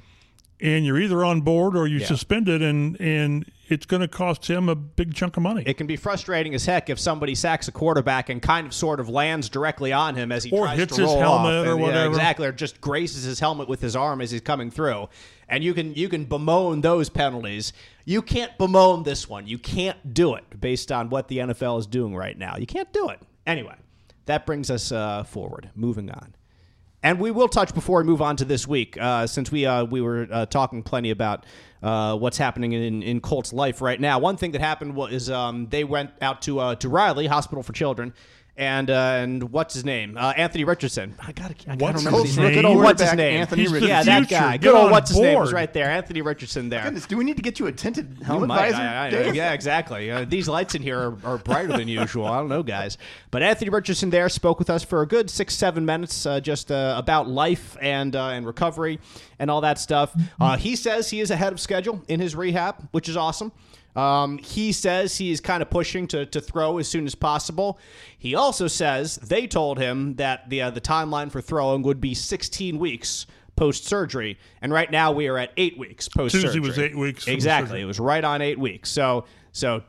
[0.61, 4.49] And you're either on board or you suspend it, and and it's going to cost
[4.49, 5.63] him a big chunk of money.
[5.65, 8.99] it can be frustrating as heck if somebody sacks a quarterback and kind of sort
[8.99, 11.65] of lands directly on him as he Or tries hits to his roll helmet off.
[11.67, 12.07] or And, yeah, whatever.
[12.09, 15.07] exactly, or just graces his helmet with his arm as he's coming through.
[15.47, 17.71] And you can you can bemoan those penalties.
[18.05, 19.47] You can't bemoan this one.
[19.47, 22.57] You can't do it based on what the NFL is doing right now.
[22.57, 23.19] You can't do it.
[23.47, 23.75] Anyway,
[24.25, 25.69] that brings us uh, forward.
[25.75, 26.33] Moving on.
[27.03, 29.85] And we will touch before we move on to this week, uh, since we uh,
[29.85, 31.47] we were uh, talking plenty about
[31.81, 34.19] uh, what's happening in, in Colt's life right now.
[34.19, 37.73] One thing that happened was um, they went out to uh, to Riley Hospital for
[37.73, 38.13] Children,
[38.57, 40.17] and uh, and what's his name?
[40.17, 41.15] Uh, Anthony Richardson.
[41.19, 42.53] I gotta I gotta What's remember his name.
[42.53, 43.41] Good old what's his name?
[43.41, 44.51] Anthony the yeah, that guy.
[44.57, 45.89] Get Good old what's his name was right there.
[45.89, 46.83] Anthony Richardson there.
[46.83, 48.71] Goodness, do we need to get you a tinted helmet might.
[48.71, 48.81] visor?
[48.81, 50.11] I- I- yeah, exactly.
[50.11, 52.25] Uh, these lights in here are, are brighter than usual.
[52.25, 52.97] I don't know, guys.
[53.31, 56.71] But Anthony Richardson there spoke with us for a good six, seven minutes, uh, just
[56.71, 58.99] uh, about life and uh, and recovery
[59.39, 60.13] and all that stuff.
[60.39, 63.51] Uh, he says he is ahead of schedule in his rehab, which is awesome.
[63.95, 67.79] Um, he says he is kind of pushing to, to throw as soon as possible.
[68.17, 72.13] He also says they told him that the uh, the timeline for throwing would be
[72.13, 73.25] 16 weeks
[73.55, 76.53] post surgery, and right now we are at eight weeks post surgery.
[76.53, 78.89] Tuesday was eight weeks Exactly, it was right on eight weeks.
[78.89, 79.83] So so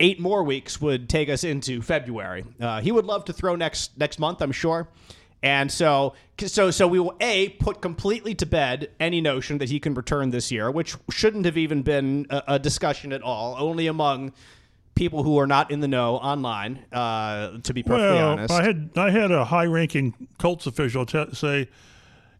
[0.00, 2.44] eight more weeks would take us into February.
[2.60, 4.88] Uh, he would love to throw next next month, I'm sure.
[5.42, 9.80] And so, so, so we will a put completely to bed any notion that he
[9.80, 13.88] can return this year, which shouldn't have even been a, a discussion at all, only
[13.88, 14.32] among
[14.94, 16.84] people who are not in the know online.
[16.92, 21.24] Uh, to be perfectly Well, honest, I had I had a high-ranking Colts official t-
[21.32, 21.68] say,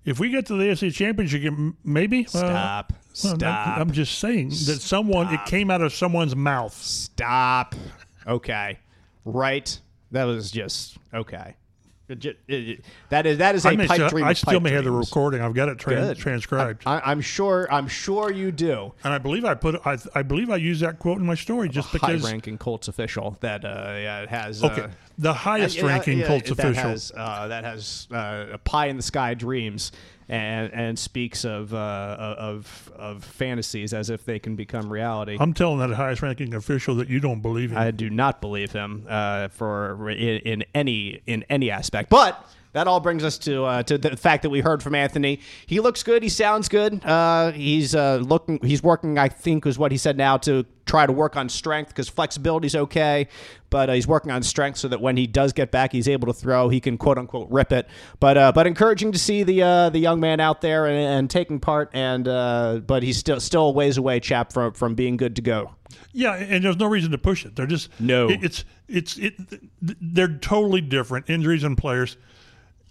[0.04, 2.24] if we get to the AFC Championship, game, maybe.
[2.24, 2.92] Stop,
[3.24, 6.74] well, stop, I'm just saying that someone it came out of someone's mouth.
[6.74, 7.74] stop.
[8.26, 8.78] Okay,
[9.24, 9.80] right.
[10.12, 11.56] That was just okay.
[12.12, 14.24] It ju- it- it- that is that is a I, pipe dream.
[14.24, 15.40] I still may have the recording.
[15.40, 17.66] I've got it tran- transcribed, I, I'm sure.
[17.70, 18.92] I'm sure you do.
[19.02, 21.68] and I believe I put I, I believe I used that quote in my story
[21.68, 22.22] just because.
[22.22, 24.62] High-ranking Colts official that uh, yeah, has.
[24.62, 26.82] Okay, Uh, the highest yeah, ranking yeah, Colts that official.
[26.90, 29.92] has uh, that has uh, a pie in the sky dreams
[30.28, 31.76] and and speaks of uh,
[32.38, 35.36] of of fantasies as if they can become reality.
[35.38, 37.78] I'm telling that highest ranking official that you don't believe him.
[37.78, 42.10] I do not believe him uh, for in, in any in any aspect.
[42.10, 45.40] But that all brings us to uh, to the fact that we heard from Anthony.
[45.66, 46.22] He looks good.
[46.22, 47.04] He sounds good.
[47.04, 48.58] Uh, he's uh, looking.
[48.62, 49.18] He's working.
[49.18, 52.66] I think is what he said now to try to work on strength because flexibility
[52.66, 53.28] is okay,
[53.70, 56.26] but uh, he's working on strength so that when he does get back, he's able
[56.26, 56.68] to throw.
[56.68, 57.88] He can quote unquote rip it.
[58.20, 61.30] But uh, but encouraging to see the uh, the young man out there and, and
[61.30, 61.90] taking part.
[61.92, 65.42] And uh, but he's still still a ways away, chap, from from being good to
[65.42, 65.72] go.
[66.14, 67.54] Yeah, and there's no reason to push it.
[67.54, 68.30] They're just No.
[68.30, 69.34] it- It's it's it.
[69.80, 72.16] They're totally different injuries and players.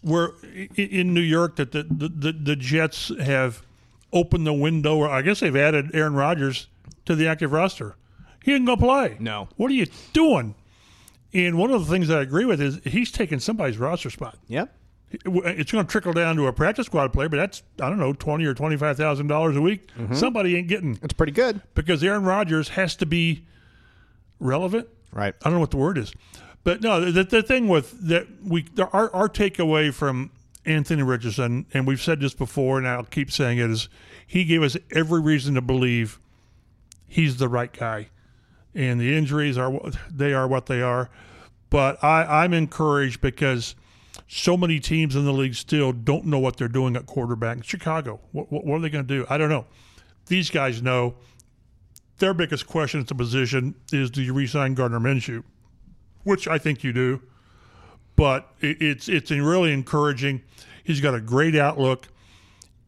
[0.01, 0.31] Where
[0.75, 3.61] in New York that the, the, the, Jets have
[4.11, 6.67] opened the window, or I guess they've added Aaron Rodgers
[7.05, 7.95] to the active roster.
[8.43, 9.17] He didn't go play.
[9.19, 9.47] No.
[9.57, 10.55] What are you doing?
[11.33, 14.37] And one of the things that I agree with is he's taking somebody's roster spot.
[14.47, 14.73] Yep.
[15.11, 18.13] It's going to trickle down to a practice squad player, but that's I don't know
[18.13, 19.87] twenty or twenty five thousand dollars a week.
[19.97, 20.15] Mm-hmm.
[20.15, 21.61] Somebody ain't getting It's pretty good.
[21.75, 23.45] because Aaron Rodgers has to be
[24.39, 24.87] relevant.
[25.11, 25.35] Right.
[25.41, 26.13] I don't know what the word is,
[26.63, 30.31] but no, the, the thing with that we our our takeaway from
[30.65, 33.89] Anthony Richardson, and we've said this before, and I'll keep saying it is
[34.25, 36.19] he gave us every reason to believe
[37.07, 38.09] he's the right guy,
[38.75, 39.73] and the injuries are
[40.09, 41.09] they are what they are,
[41.69, 43.75] but I I'm encouraged because.
[44.27, 47.65] So many teams in the league still don't know what they're doing at quarterback.
[47.65, 49.25] Chicago, what, what are they going to do?
[49.29, 49.65] I don't know.
[50.27, 51.15] These guys know
[52.21, 55.43] their biggest question at the position is do you resign Gardner Minshew,
[56.23, 57.21] which I think you do.
[58.15, 60.41] But it, it's it's really encouraging.
[60.83, 62.07] He's got a great outlook,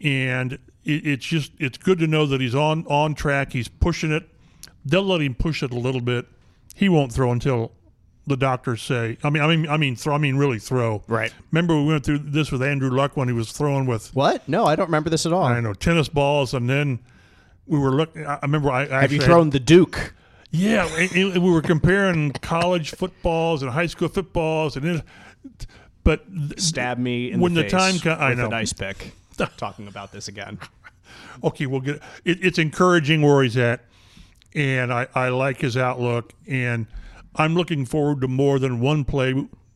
[0.03, 0.59] and it,
[1.07, 3.53] it's just it's good to know that he's on on track.
[3.53, 4.27] He's pushing it.
[4.85, 6.27] They'll let him push it a little bit
[6.75, 7.71] he won't throw until
[8.25, 9.17] the doctors say.
[9.23, 10.15] I mean, I mean, I mean, throw.
[10.15, 11.03] I mean, really throw.
[11.07, 11.33] Right.
[11.51, 14.47] Remember, we went through this with Andrew Luck when he was throwing with What?
[14.47, 15.43] No, I don't remember this at all.
[15.43, 16.99] I know tennis balls, and then
[17.67, 18.25] we were looking.
[18.25, 20.13] I remember I, I Have you actually had- thrown the Duke?
[20.55, 25.01] Yeah, and- and we were comparing college footballs and high school footballs, and
[26.03, 28.21] but th- Stab me in When the, the time comes.
[28.21, 28.45] I know.
[28.45, 29.13] an ice pick.
[29.57, 30.59] Talking about this again.
[31.43, 33.83] okay, we'll get it, it's encouraging where he's at,
[34.53, 36.85] and I, I like his outlook, and
[37.35, 39.33] I'm looking forward to more than one play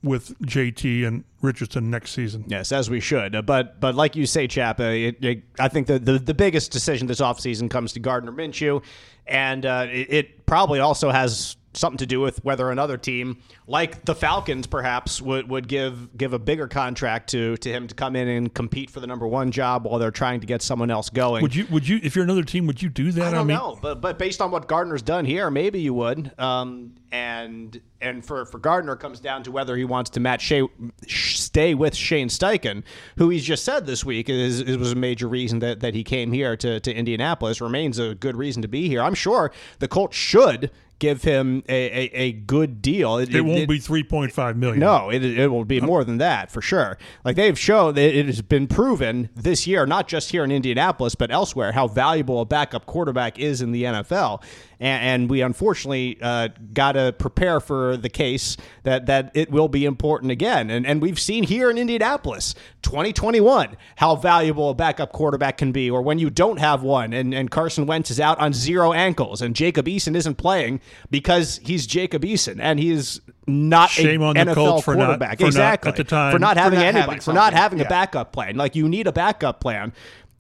[0.07, 2.45] with JT and Richardson next season.
[2.47, 3.35] Yes, as we should.
[3.35, 6.33] Uh, but but like you say, Chap, uh, it, it, I think the, the the
[6.33, 8.83] biggest decision this offseason comes to Gardner Minshew,
[9.27, 14.05] and uh, it, it probably also has something to do with whether another team, like
[14.05, 18.15] the Falcons, perhaps would, would give give a bigger contract to to him to come
[18.15, 21.09] in and compete for the number one job while they're trying to get someone else
[21.09, 21.41] going.
[21.41, 21.67] Would you?
[21.71, 21.99] Would you?
[22.03, 23.27] If you're another team, would you do that?
[23.27, 26.31] I don't mean, know, but but based on what Gardner's done here, maybe you would.
[26.39, 30.41] Um, and and for for Gardner, it comes down to whether he wants to match
[30.41, 30.67] Shea,
[31.07, 32.83] stay with Shane Steichen,
[33.17, 36.03] who he's just said this week is, is was a major reason that, that he
[36.03, 37.61] came here to to Indianapolis.
[37.61, 39.01] Remains a good reason to be here.
[39.01, 43.17] I'm sure the Colts should give him a, a, a good deal.
[43.17, 44.79] it won't be 3.5 million.
[44.79, 46.97] No, it, it will be more than that for sure.
[47.23, 51.15] Like they've shown that it has been proven this year, not just here in Indianapolis,
[51.15, 54.43] but elsewhere, how valuable a backup quarterback is in the NFL.
[54.79, 59.67] And, and we unfortunately uh, got to prepare for the case that, that it will
[59.67, 60.69] be important again.
[60.69, 65.89] And, and we've seen here in Indianapolis, 2021, how valuable a backup quarterback can be,
[65.89, 69.41] or when you don't have one and, and Carson Wentz is out on zero ankles
[69.41, 70.79] and Jacob Eason isn't playing
[71.09, 74.95] because he's Jacob Eason and he is not Shame a on the NFL Colts for
[74.95, 75.37] not- quarterback.
[75.37, 75.89] for not, exactly.
[75.89, 78.55] at the time- for not having not anybody, having for not having a backup plan.
[78.55, 79.93] Like you need a backup plan.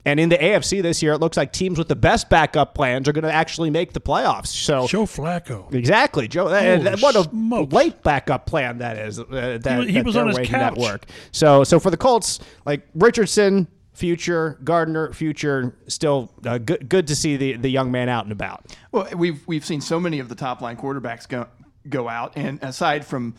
[0.05, 3.09] And in the AFC this year, it looks like teams with the best backup plans
[3.09, 4.47] are going to actually make the playoffs.
[4.47, 5.73] So Joe Flacco.
[5.73, 6.47] Exactly, Joe.
[6.47, 7.73] Holy what a smokes.
[7.73, 9.19] late backup plan that is.
[9.19, 10.77] Uh, that, he that was on his that couch.
[10.77, 11.07] work.
[11.33, 15.75] So, so for the Colts, like Richardson, future Gardner, future.
[15.87, 16.87] Still uh, good.
[16.87, 18.75] Good to see the the young man out and about.
[18.91, 21.47] Well, we've we've seen so many of the top line quarterbacks go
[21.89, 23.33] go out, and aside from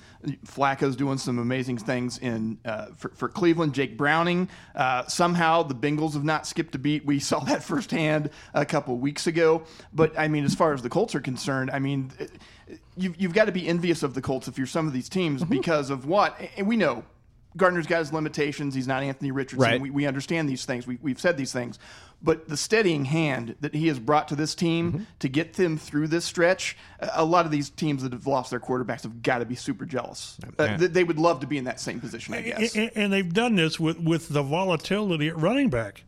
[0.44, 4.48] Flacco's doing some amazing things in uh, for, for Cleveland, Jake Browning.
[4.74, 7.04] Uh, somehow the Bengals have not skipped a beat.
[7.04, 9.62] We saw that firsthand a couple weeks ago.
[9.92, 12.10] But I mean, as far as the Colts are concerned, I mean,
[12.96, 15.44] you've you've got to be envious of the Colts if you're some of these teams
[15.44, 17.04] because of what, and we know.
[17.58, 18.74] Gardner's got his limitations.
[18.74, 19.60] He's not Anthony Richardson.
[19.70, 19.80] Right.
[19.80, 20.86] We, we understand these things.
[20.86, 21.78] We, we've said these things.
[22.22, 25.02] But the steadying hand that he has brought to this team Mm-hmm.
[25.20, 28.50] to get them through this stretch, a- a lot of these teams that have lost
[28.50, 30.36] their quarterbacks have got to be super jealous.
[30.58, 32.74] Uh, they would love to be in that same position, I guess.
[32.74, 36.04] And, and they've done this with, with the volatility at running back.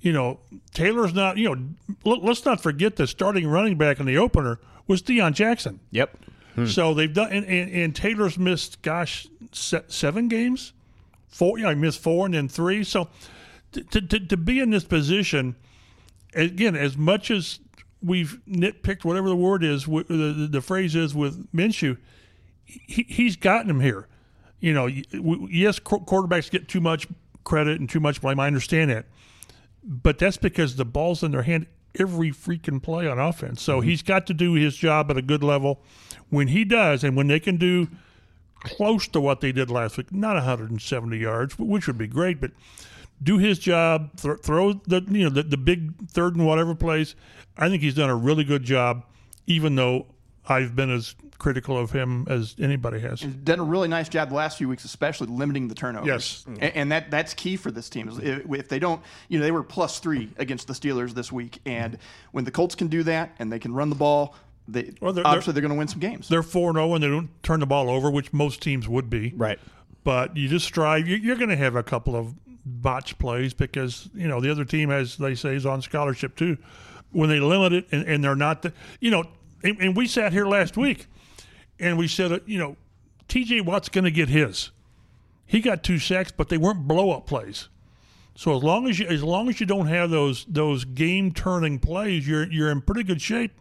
[0.00, 0.40] You know,
[0.74, 5.00] Taylor's not, you know, let's not forget the starting running back in the opener was
[5.02, 5.78] Deon Jackson.
[5.92, 6.18] Yep.
[6.66, 10.72] So they've done, and, and, and Taylor's missed, gosh, se- seven games?
[11.28, 12.84] Four, yeah, he missed four and then three.
[12.84, 13.08] So
[13.72, 15.56] to, to, to be in this position,
[16.34, 17.58] again, as much as
[18.02, 21.96] we've nitpicked whatever the word is, the, the, the phrase is with Minshew,
[22.64, 24.08] he, he's gotten him here.
[24.60, 27.08] You know, yes, qu- quarterbacks get too much
[27.44, 28.38] credit and too much blame.
[28.38, 29.06] I understand that.
[29.82, 31.66] But that's because the ball's in their hand
[31.98, 33.62] every freaking play on offense.
[33.62, 33.88] So mm-hmm.
[33.88, 35.82] he's got to do his job at a good level.
[36.30, 37.88] When he does, and when they can do
[38.62, 42.52] close to what they did last week, not 170 yards, which would be great, but
[43.22, 47.14] do his job, th- throw the you know the, the big third and whatever plays.
[47.56, 49.04] I think he's done a really good job,
[49.46, 50.06] even though
[50.48, 53.20] I've been as critical of him as anybody has.
[53.20, 56.06] He's done a really nice job the last few weeks, especially limiting the turnovers.
[56.06, 56.44] Yes.
[56.46, 58.08] and, and that that's key for this team.
[58.22, 61.60] If, if they don't, you know, they were plus three against the Steelers this week,
[61.66, 61.98] and
[62.30, 64.34] when the Colts can do that and they can run the ball,
[64.68, 66.28] they Well, they're- obviously they're, going to win some games.
[66.28, 69.32] They're four zero and they don't turn the ball over, which most teams would be.
[69.36, 69.58] Right.
[70.04, 71.06] But you just strive.
[71.08, 74.64] you- You're going to have a couple of botch plays because you know the other
[74.64, 76.58] team, as they say, is on scholarship too.
[77.10, 79.24] When they limit it and, and they're not, the, you know,
[79.62, 81.06] and, and we sat here last week
[81.78, 82.76] and we said, uh, you know,
[83.28, 83.60] T.J.
[83.62, 84.70] Watt's going to get his.
[85.44, 87.68] He got two sacks, but they weren't blow up plays.
[88.34, 91.78] So as long as you as long as you don't have those those game turning
[91.78, 93.52] plays, you're you're in pretty good shape.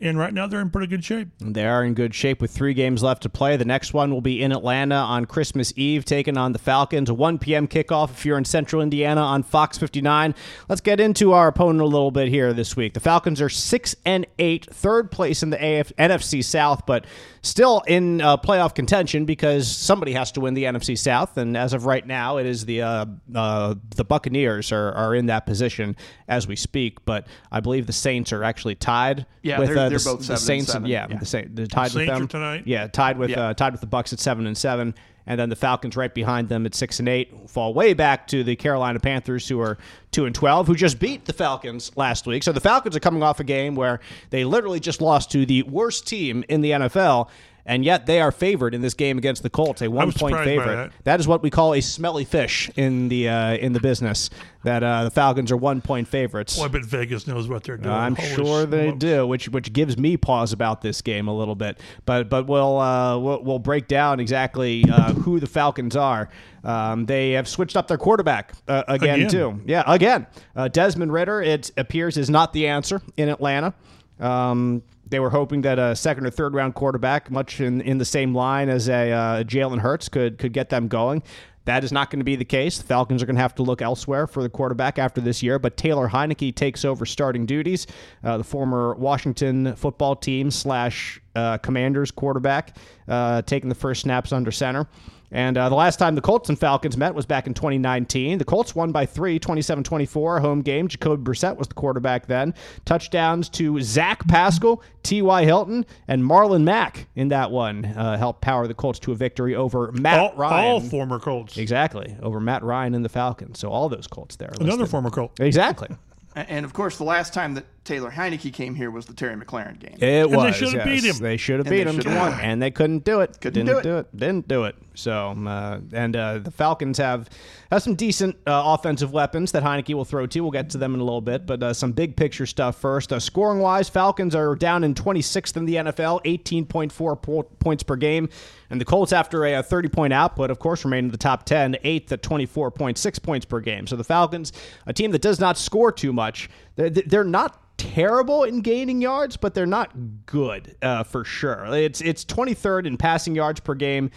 [0.00, 1.28] And right now they're in pretty good shape.
[1.40, 3.56] They are in good shape with three games left to play.
[3.56, 7.10] The next one will be in Atlanta on Christmas Eve, taking on the Falcons.
[7.10, 7.66] A 1 p.m.
[7.66, 10.36] kickoff if you're in central Indiana on Fox 59.
[10.68, 12.94] Let's get into our opponent a little bit here this week.
[12.94, 17.04] The Falcons are 6 and 8, third place in the AF- NFC South, but
[17.42, 21.36] still in uh, playoff contention because somebody has to win the NFC South.
[21.36, 25.26] And as of right now, it is the uh, uh, the Buccaneers are, are in
[25.26, 25.96] that position
[26.28, 27.04] as we speak.
[27.04, 30.26] But I believe the Saints are actually tied Yeah, with they're- uh, They're the, both
[30.26, 30.88] the seven and seven.
[30.88, 31.16] yeah, Yeah.
[31.18, 31.50] the Saints.
[31.54, 32.62] They're tied with Saints them are tonight?
[32.66, 33.48] Yeah, tied with Yeah.
[33.48, 34.94] uh, tied with the Bucks at seven and seven,
[35.28, 37.48] and then the Falcons right behind them at six and eight.
[37.50, 39.76] Fall way back to the Carolina Panthers, who are
[40.10, 42.42] two and twelve, who just beat the Falcons last week.
[42.42, 45.62] So the Falcons are coming off a game where they literally just lost to the
[45.64, 47.28] worst team in the NFL.
[47.68, 50.74] And yet they are favored in this game against the Colts, a one-point favorite.
[50.74, 50.92] that.
[51.04, 54.30] that is what we call a smelly fish in the uh, in the business.
[54.64, 56.56] That uh, the Falcons are one-point favorites.
[56.56, 57.94] Well, I bet Vegas knows what they're doing.
[57.94, 61.54] I'm Holy sure they do, which which gives me pause about this game a little
[61.54, 61.78] bit.
[62.06, 66.30] But but we'll uh, we'll, we'll break down exactly uh, who the Falcons are.
[66.64, 69.30] Um, they have switched up their quarterback uh, again, Again.
[69.30, 69.60] too.
[69.66, 70.26] Yeah, again.
[70.56, 73.74] Uh, Desmond Ritter, it appears, is not the answer in Atlanta.
[74.18, 78.04] Um, they were hoping that a second or third round quarterback, much in, in the
[78.04, 81.22] same line as a uh, Jalen Hurts, could could get them going.
[81.68, 82.78] That is not going to be the case.
[82.78, 85.58] The Falcons are going to have to look elsewhere for the quarterback after this year.
[85.58, 87.86] But Taylor Heinicke takes over starting duties.
[88.24, 92.74] Uh, the former Washington football team slash uh, Commanders quarterback,
[93.06, 94.86] uh, taking the first snaps under center.
[95.30, 98.38] And uh, the last time the Colts and Falcons met was back in 2019.
[98.38, 100.88] The Colts won by three, 27 24, home game.
[100.88, 102.54] Jacoby Brissett was the quarterback then.
[102.86, 105.44] Touchdowns to Zach Pascal, T.Y.
[105.44, 109.54] Hilton, and Marlon Mack in that one uh, helped power the Colts to a victory
[109.54, 110.64] over Matt All, Ryan.
[110.66, 111.58] all former Colts.
[111.58, 113.58] Exactly, over Matt Ryan and the Falcons.
[113.58, 114.50] So all those Colts there.
[114.60, 114.90] Another listed.
[114.90, 115.38] former Colt.
[115.40, 115.88] Exactly.
[116.36, 119.78] And of course, the last time that Taylor Heinicke came here was the Terry McLaurin
[119.78, 119.96] game.
[119.98, 120.42] It was.
[120.42, 121.00] they should have yes.
[121.00, 121.16] beat him.
[121.22, 122.38] They should have beat they him, won.
[122.38, 123.40] and they couldn't do it.
[123.40, 124.14] Couldn't Didn't do it.
[124.14, 124.76] Didn't do it.
[124.92, 127.30] So, uh, and uh, the Falcons have
[127.70, 130.40] have some decent uh, offensive weapons that Heinicke will throw to.
[130.40, 133.10] We'll get to them in a little bit, but uh, some big picture stuff first.
[133.10, 137.96] Uh, scoring wise, Falcons are down in 26th in the NFL, 18.4 po- points per
[137.96, 138.28] game.
[138.68, 141.78] And the Colts, after a, 30 point output, of course, remain in the top 10,
[141.84, 143.86] eighth at 24.6 points per game.
[143.86, 144.52] So the Falcons,
[144.86, 149.38] a team that does not score too much, they're, they're not terrible in gaining yards,
[149.38, 151.64] but they're not good uh, for sure.
[151.74, 154.10] It's it's 23rd in passing yards per game.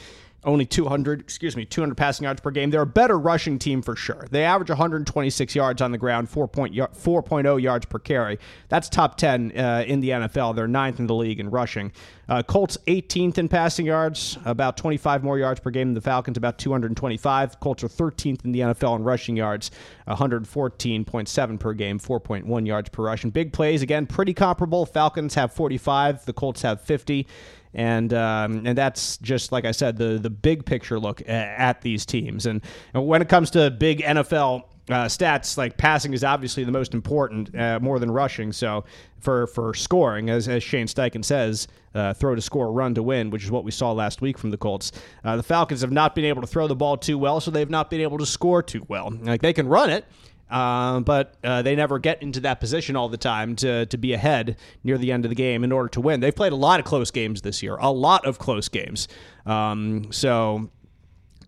[0.44, 2.72] Only 200, excuse me, 200 passing yards per game.
[2.72, 4.26] They're a better rushing team for sure.
[4.32, 8.40] They average 126 yards on the ground, 4 point, y- 4.0 yards per carry.
[8.68, 10.56] That's top 10 uh, in the NFL.
[10.56, 11.92] They're ninth in the league in rushing.
[12.28, 16.38] Uh, Colts 18th in passing yards, about 25 more yards per game than the Falcons,
[16.38, 17.60] about 225.
[17.60, 19.70] Colts are 13th in the NFL in rushing yards,
[20.08, 23.24] 114.7 per game, 4.1 yards per rush.
[23.24, 24.86] And big plays, again, pretty comparable.
[24.88, 27.28] Falcons have 45, the Colts have 50.
[27.74, 32.06] And um, and that's just like I said, the the big picture look at these
[32.06, 32.46] teams.
[32.46, 32.62] And,
[32.94, 36.94] and when it comes to big NFL uh, stats, like passing is obviously the most
[36.94, 38.52] important, uh, more than rushing.
[38.52, 38.84] So
[39.20, 43.30] for for scoring, as, as Shane Steichen says, uh, throw to score, run to win,
[43.30, 44.92] which is what we saw last week from the Colts.
[45.24, 47.70] Uh, the Falcons have not been able to throw the ball too well, so they've
[47.70, 49.12] not been able to score too well.
[49.22, 50.06] Like they can run it.
[50.52, 54.14] Um, but uh, they never get into that position all the time to, to be
[54.14, 56.20] ahead near the end of the game in order to win.
[56.20, 59.08] They've played a lot of close games this year, a lot of close games.
[59.46, 60.70] Um, so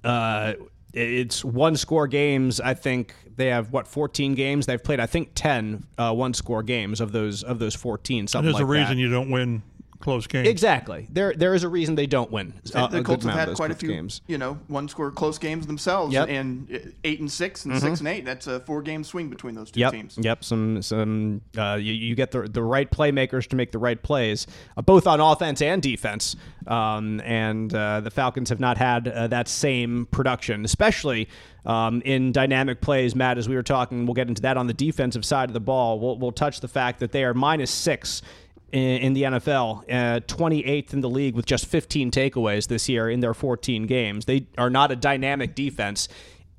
[0.06, 0.54] uh,
[0.94, 2.62] it's one score games.
[2.62, 4.66] I think they have what 14 games.
[4.66, 8.28] They've played I think 10 uh, one score games of those of those 14.
[8.28, 9.02] Something There's like a reason that.
[9.02, 9.64] you don't win
[10.04, 10.48] close games.
[10.50, 11.08] Exactly.
[11.10, 12.54] There there is a reason they don't win.
[12.76, 14.22] uh, the Colts have had quite a few, games.
[14.28, 16.28] you know, one score close games themselves, Yep.
[16.28, 16.36] Mm-hmm.
[16.36, 18.26] and uh, eight and six and six and eight.
[18.26, 19.92] That's a four game swing between those two Yep.
[19.94, 20.18] teams.
[20.22, 20.44] Yep.
[20.44, 24.46] Some some uh, you, you get the the right playmakers to make the right plays,
[24.78, 26.36] uh, both on offense and defense.
[26.68, 31.28] Um, and uh, the Falcons have not had uh, that same production, especially
[31.66, 33.16] um, in dynamic plays.
[33.16, 35.60] Matt, as we were talking, we'll get into that on the defensive side of the
[35.60, 36.00] ball.
[36.00, 38.22] We'll we'll touch the fact that they are minus six.
[38.74, 43.20] In, the NFL, uh, 28th in the league with just 15 takeaways this year in
[43.20, 44.26] their 14 games.
[44.26, 46.08] They are not a dynamic defense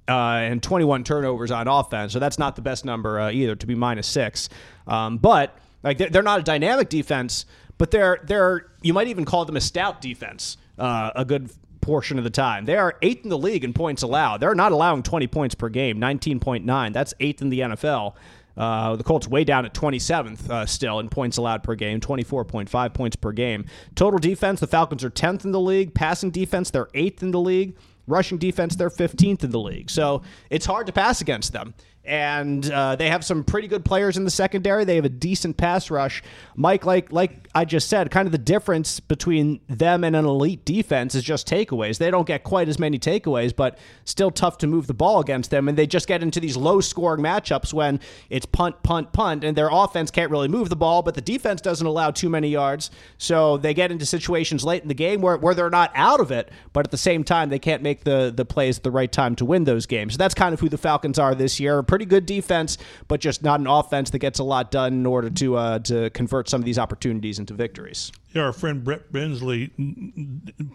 [0.08, 2.12] uh, and 21 turnovers on offense.
[2.12, 4.48] So that's not the best number uh, either to be minus six.
[4.86, 7.46] Um, but like they're, they're not a dynamic defense,
[7.78, 10.56] but they're they're you might even call them a stout defense.
[10.78, 11.50] Uh, a good
[11.80, 12.64] portion of the time.
[12.64, 14.38] They are eighth in the league in points allowed.
[14.38, 16.92] They're not allowing 20 points per game, 19.9.
[16.92, 18.14] That's eighth in the NFL.
[18.56, 22.94] Uh, the Colts way down at 27th uh, still in points allowed per game, 24.5
[22.94, 23.64] points per game.
[23.94, 25.94] Total defense, the Falcons are 10th in the league.
[25.94, 27.76] Passing defense, they're 8th in the league.
[28.06, 29.90] Rushing defense, they're 15th in the league.
[29.90, 31.74] So it's hard to pass against them.
[32.06, 34.84] And uh, they have some pretty good players in the secondary.
[34.84, 36.22] They have a decent pass rush.
[36.54, 40.64] Mike, like like I just said, kind of the difference between them and an elite
[40.64, 41.98] defense is just takeaways.
[41.98, 45.50] They don't get quite as many takeaways, but still tough to move the ball against
[45.50, 45.68] them.
[45.68, 49.56] And they just get into these low scoring matchups when it's punt, punt, punt, and
[49.56, 52.90] their offense can't really move the ball, but the defense doesn't allow too many yards.
[53.18, 56.30] So they get into situations late in the game where, where they're not out of
[56.30, 59.10] it, but at the same time, they can't make the, the plays at the right
[59.10, 60.14] time to win those games.
[60.14, 61.82] So that's kind of who the Falcons are this year.
[61.94, 62.76] Pretty good defense,
[63.06, 66.10] but just not an offense that gets a lot done in order to uh, to
[66.10, 68.10] convert some of these opportunities into victories.
[68.32, 69.70] Yeah, our friend Brett Bensley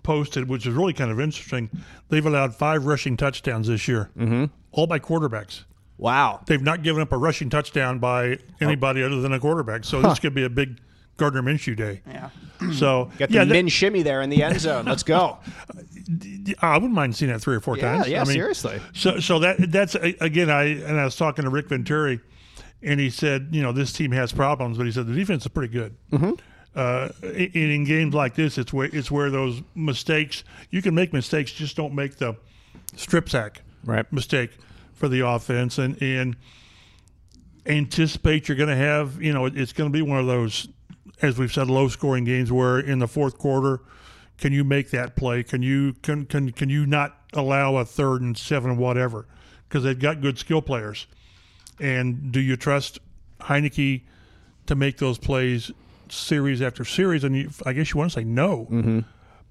[0.01, 1.70] posted, which is really kind of interesting.
[2.07, 4.45] They've allowed five rushing touchdowns this year, mm-hmm.
[4.72, 5.65] all by quarterbacks.
[5.97, 6.39] Wow.
[6.45, 9.84] They've not given up a rushing touchdown by anybody other than a quarterback.
[9.84, 10.80] So this could be a big
[11.20, 12.01] Gardner Minshew day.
[12.07, 12.30] Yeah.
[12.74, 14.86] So Get the yeah, that- min shimmy there in the end zone.
[14.86, 15.38] Let's go.
[16.61, 18.07] I wouldn't mind seeing that three or four Yeah, times.
[18.07, 18.80] yeah, I mean, seriously.
[18.93, 20.49] So, so that that's again.
[20.49, 22.20] I and I was talking to Rick Venturi,
[22.82, 25.49] and he said, you know, this team has problems, but he said the defense is
[25.49, 25.95] pretty good.
[26.11, 26.32] Mm-hmm.
[26.76, 31.13] Uh, in, in games like this, it's where it's where those mistakes you can make
[31.13, 32.36] mistakes, just don't make the
[32.95, 34.11] strip sack Right.
[34.11, 34.51] mistake
[34.93, 36.36] for the offense, and and
[37.65, 40.67] anticipate you're going to have, you know, it's going to be one of those,
[41.22, 43.82] as we've said, low scoring games where in the fourth quarter,
[44.38, 45.43] can you make that play?
[45.43, 49.28] Can you can can can you not allow a third and seven whatever?
[49.67, 51.07] Because they've got good skill players,
[51.80, 52.99] and do you trust
[53.41, 54.01] Heinicke
[54.65, 55.72] to make those plays
[56.09, 57.24] series after series?
[57.24, 58.99] And you, I guess you want to say no, mm-hmm.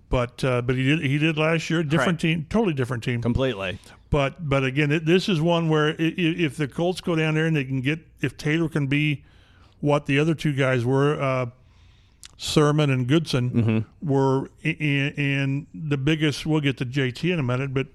[0.08, 1.82] but uh, but he did he did last year.
[1.82, 3.20] Different team, totally different team.
[3.22, 3.78] Completely.
[4.10, 7.34] But but again, it, this is one where i- i- if the Colts go down
[7.34, 9.22] there and they can get if Taylor can be
[9.80, 11.46] what the other two guys were, uh,
[12.40, 16.46] Sermon and Goodson were, i- i- and the biggest.
[16.46, 17.88] We'll get to JT in a minute, but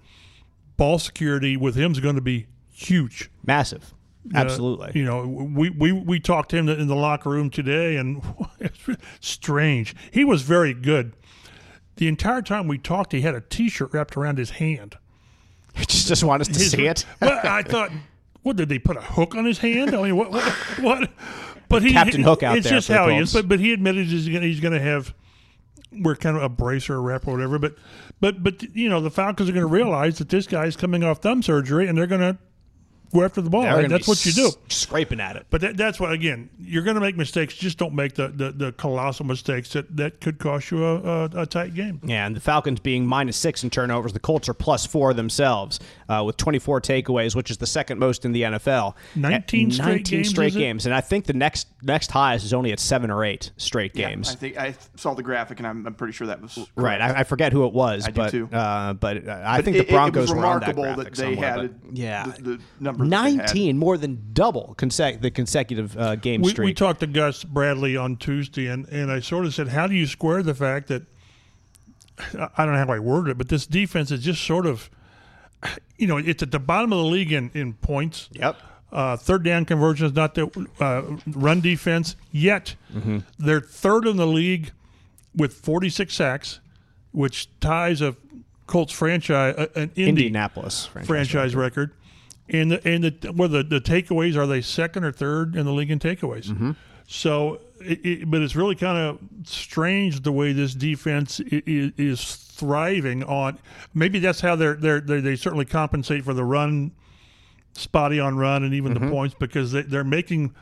[0.77, 3.31] ball security with him is going to be huge.
[3.45, 3.93] Massive.
[4.35, 4.91] Uh, Absolutely.
[4.95, 8.21] you know, we, we we talked to him in the locker room today, and
[8.59, 8.79] it's
[9.21, 9.95] strange.
[10.11, 11.13] He was very good.
[11.95, 14.97] The entire time we talked, he had a T-shirt wrapped around his hand.
[15.75, 17.05] He just just want us to His- see it.
[17.21, 17.91] well, I thought,
[18.43, 19.95] what did they put a hook on his hand?
[19.95, 20.43] I mean, what, what,
[20.81, 21.09] what?
[21.73, 23.33] But he, Captain Hook out it's there just for the how he is.
[23.33, 25.13] But but he admitted he's going he's going to have
[25.91, 27.59] we're kind of a brace or a wrap or whatever.
[27.59, 27.75] But
[28.19, 31.19] but but you know the Falcons are going to realize that this guy's coming off
[31.19, 32.37] thumb surgery and they're going to
[33.13, 33.63] go after the ball.
[33.63, 33.87] Right?
[33.89, 34.51] That's what you do.
[34.69, 35.45] Scraping at it.
[35.49, 37.53] But that, that's what again you're going to make mistakes.
[37.55, 41.25] Just don't make the, the, the colossal mistakes that, that could cost you a, a,
[41.41, 41.99] a tight game.
[42.03, 45.79] Yeah, and the Falcons being minus six in turnovers, the Colts are plus four themselves
[46.09, 48.95] uh, with 24 takeaways, which is the second most in the NFL.
[49.15, 52.53] 19 At straight 19 games, straight games, and I think the next next highest is
[52.53, 54.31] only at seven or eight straight Yeah, games.
[54.31, 57.01] I think I saw the graphic, and I'm, I'm pretty sure that was Right.
[57.01, 58.49] I, I forget who it was, I do but too.
[58.51, 60.83] Uh, but uh, I But think it- the Broncos it was were on that remarkable
[60.95, 64.75] graphic that they somewhere, had but yeah, the, the numbers that nineteen more than double
[64.77, 66.65] consec- the consecutive uh, game We, streak.
[66.65, 69.95] we talked to Gus Bradley on Tuesday, and, and I sort of said, How do
[69.95, 71.03] you square the fact that
[72.35, 74.89] I I don't know how I worded it, but this defense is just sort of,
[75.97, 78.29] you know, it's at the bottom of the league in, in points.
[78.33, 78.57] Yep.
[78.91, 80.45] Uh, third down conversions, not the
[80.79, 82.15] uh, run defense.
[82.31, 82.75] Yet
[83.39, 84.71] they're third in the league
[85.35, 86.59] with 46 sacks,
[87.11, 88.15] which ties a
[88.67, 91.07] Colts franchise, uh, an Indy Indianapolis franchise.
[91.07, 91.91] franchise record.
[92.49, 95.71] And the and the well the, the takeaways are they second or third in the
[95.71, 96.47] league in takeaways.
[96.47, 96.71] Mm-hmm.
[97.05, 102.35] So, it, it, but it's really kind of strange the way this defense is, is
[102.35, 103.59] thriving on.
[103.93, 106.91] Maybe that's how they're, they're they they certainly compensate for the run,
[107.73, 109.05] spotty on run, and even Mm-hmm.
[109.05, 110.53] the points because they, they're making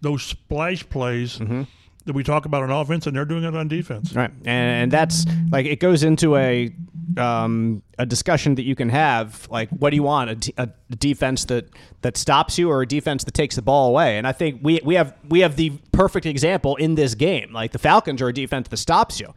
[0.00, 1.62] those splash plays Mm-hmm.
[2.08, 4.14] That we talk about on offense, and they're doing it on defense.
[4.14, 6.74] Right, and, that's like it goes into a
[7.16, 9.46] um, a discussion that you can have.
[9.50, 10.30] Like, what do you want?
[10.30, 11.68] A, d- a defense that
[12.02, 14.18] that stops you, or a defense that takes the ball away?
[14.18, 17.52] And I think we we have we have the perfect example in this game.
[17.52, 19.32] Like the Falcons are a defense that stops you.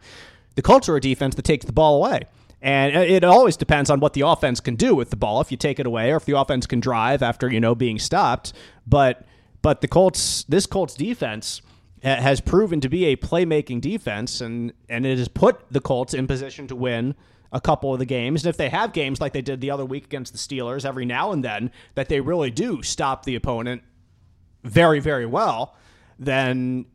[0.54, 2.22] The Colts are a defense that takes the ball away.
[2.64, 5.40] And it always depends on what the offense can do with the ball.
[5.40, 7.98] If you take it away, or if the offense can drive after you know being
[7.98, 8.52] stopped.
[8.86, 9.26] But
[9.62, 11.62] but the Colts, this Colts defense
[12.02, 16.26] has proven to be a playmaking defense, and and it has put the Colts in
[16.26, 17.14] position to win
[17.52, 18.44] a couple of the games.
[18.44, 21.04] And if they have games like they did the other week against the Steelers, every
[21.04, 23.82] now and then that they really do stop the opponent
[24.64, 25.76] very very well,
[26.18, 26.86] then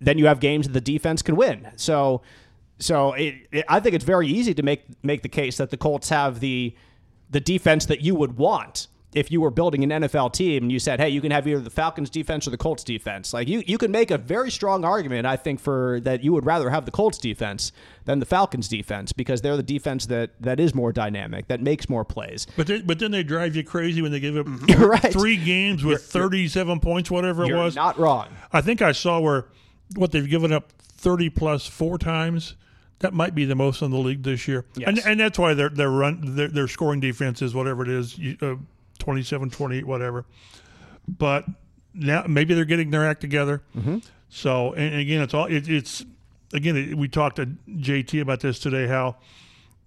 [0.00, 1.70] then you have games that the defense can win.
[1.76, 2.22] So
[2.78, 5.76] so it, it, I think it's very easy to make make the case that the
[5.76, 6.74] Colts have the
[7.28, 10.78] the defense that you would want if you were building an NFL team and you
[10.78, 13.62] said, "Hey, you can have either the Falcons defense or the Colts defense." Like you
[13.66, 16.84] you can make a very strong argument I think for that you would rather have
[16.84, 17.72] the Colts defense
[18.04, 21.88] than the Falcons defense because they're the defense that that is more dynamic, that makes
[21.88, 22.46] more plays.
[22.56, 24.46] But they, but then they drive you crazy when they give up
[24.78, 25.12] right.
[25.12, 27.74] three games with 37 points, whatever it You're was.
[27.74, 28.28] not wrong.
[28.52, 29.46] I think I saw where
[29.94, 32.54] what they've given up 30 plus four times.
[33.00, 35.06] That might be the most in the league this year, and Yes.
[35.06, 38.36] and that's why their their run their, their scoring defense is whatever it is, you-
[38.40, 38.54] uh,
[39.06, 40.26] 27, 28, whatever.
[41.06, 41.44] But
[41.94, 43.62] now maybe they're getting their act together.
[43.78, 43.98] Mm-hmm.
[44.28, 46.04] So and again, it's all it, it's
[46.52, 49.14] again it, we talked to JT about this today how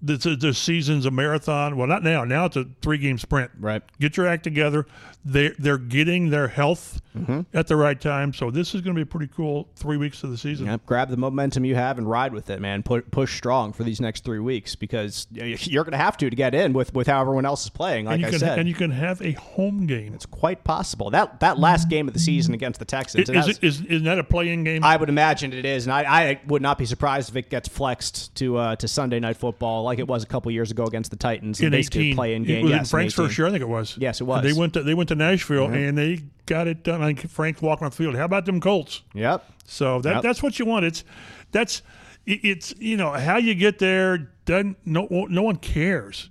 [0.01, 1.75] this, this season's a marathon.
[1.77, 2.23] Well, not now.
[2.23, 3.51] Now it's a three game sprint.
[3.59, 3.81] Right.
[3.99, 4.85] Get your act together.
[5.25, 7.41] They they're getting their health Mm-hmm.
[7.57, 8.33] at the right time.
[8.33, 10.67] So this is going to be a pretty cool three weeks of the season.
[10.67, 12.83] Yep, grab the momentum you have and ride with it, man.
[12.83, 16.35] Pu- push strong for these next three weeks because you're going to have to to
[16.35, 18.05] get in with, with how everyone else is playing.
[18.05, 20.13] Like and you I can said, and you can have a home game.
[20.13, 23.27] it's quite possible that that last game of the season against the Texans.
[23.27, 24.83] it, is, it, is, is that a playing game?
[24.83, 27.67] I would imagine it is, and I, I would not be surprised if it gets
[27.67, 31.11] flexed to uh, to Sunday night football like it was a couple years ago against
[31.11, 31.59] the Titans.
[31.59, 32.15] in basically a 18.
[32.15, 32.63] play-in It game.
[32.63, 33.41] was yes, in Frank's in first 18.
[33.43, 33.97] year, I think it was.
[33.97, 34.43] Yes, it And was.
[34.43, 35.75] They went to they went to Nashville mm-hmm.
[35.75, 37.01] and they got it done.
[37.01, 38.15] I think Frank walking on the field.
[38.15, 39.01] How about them Colts?
[39.13, 39.43] Yep.
[39.65, 40.23] So that Yep.
[40.23, 40.85] that's what you want.
[40.85, 41.03] It's
[41.51, 41.81] that's
[42.25, 44.29] it's you know how you get there.
[44.45, 46.29] Doesn't no no one cares,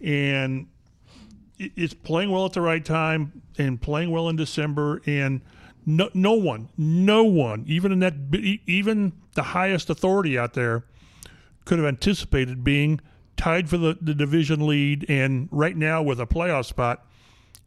[0.00, 0.66] and
[1.58, 5.40] it's playing well at the right time and playing well in December and.
[5.86, 8.14] No, no one, no one, even in that,
[8.66, 10.86] even the highest authority out there,
[11.64, 13.00] could have anticipated being
[13.36, 17.06] tied for the, the division lead and right now with a playoff spot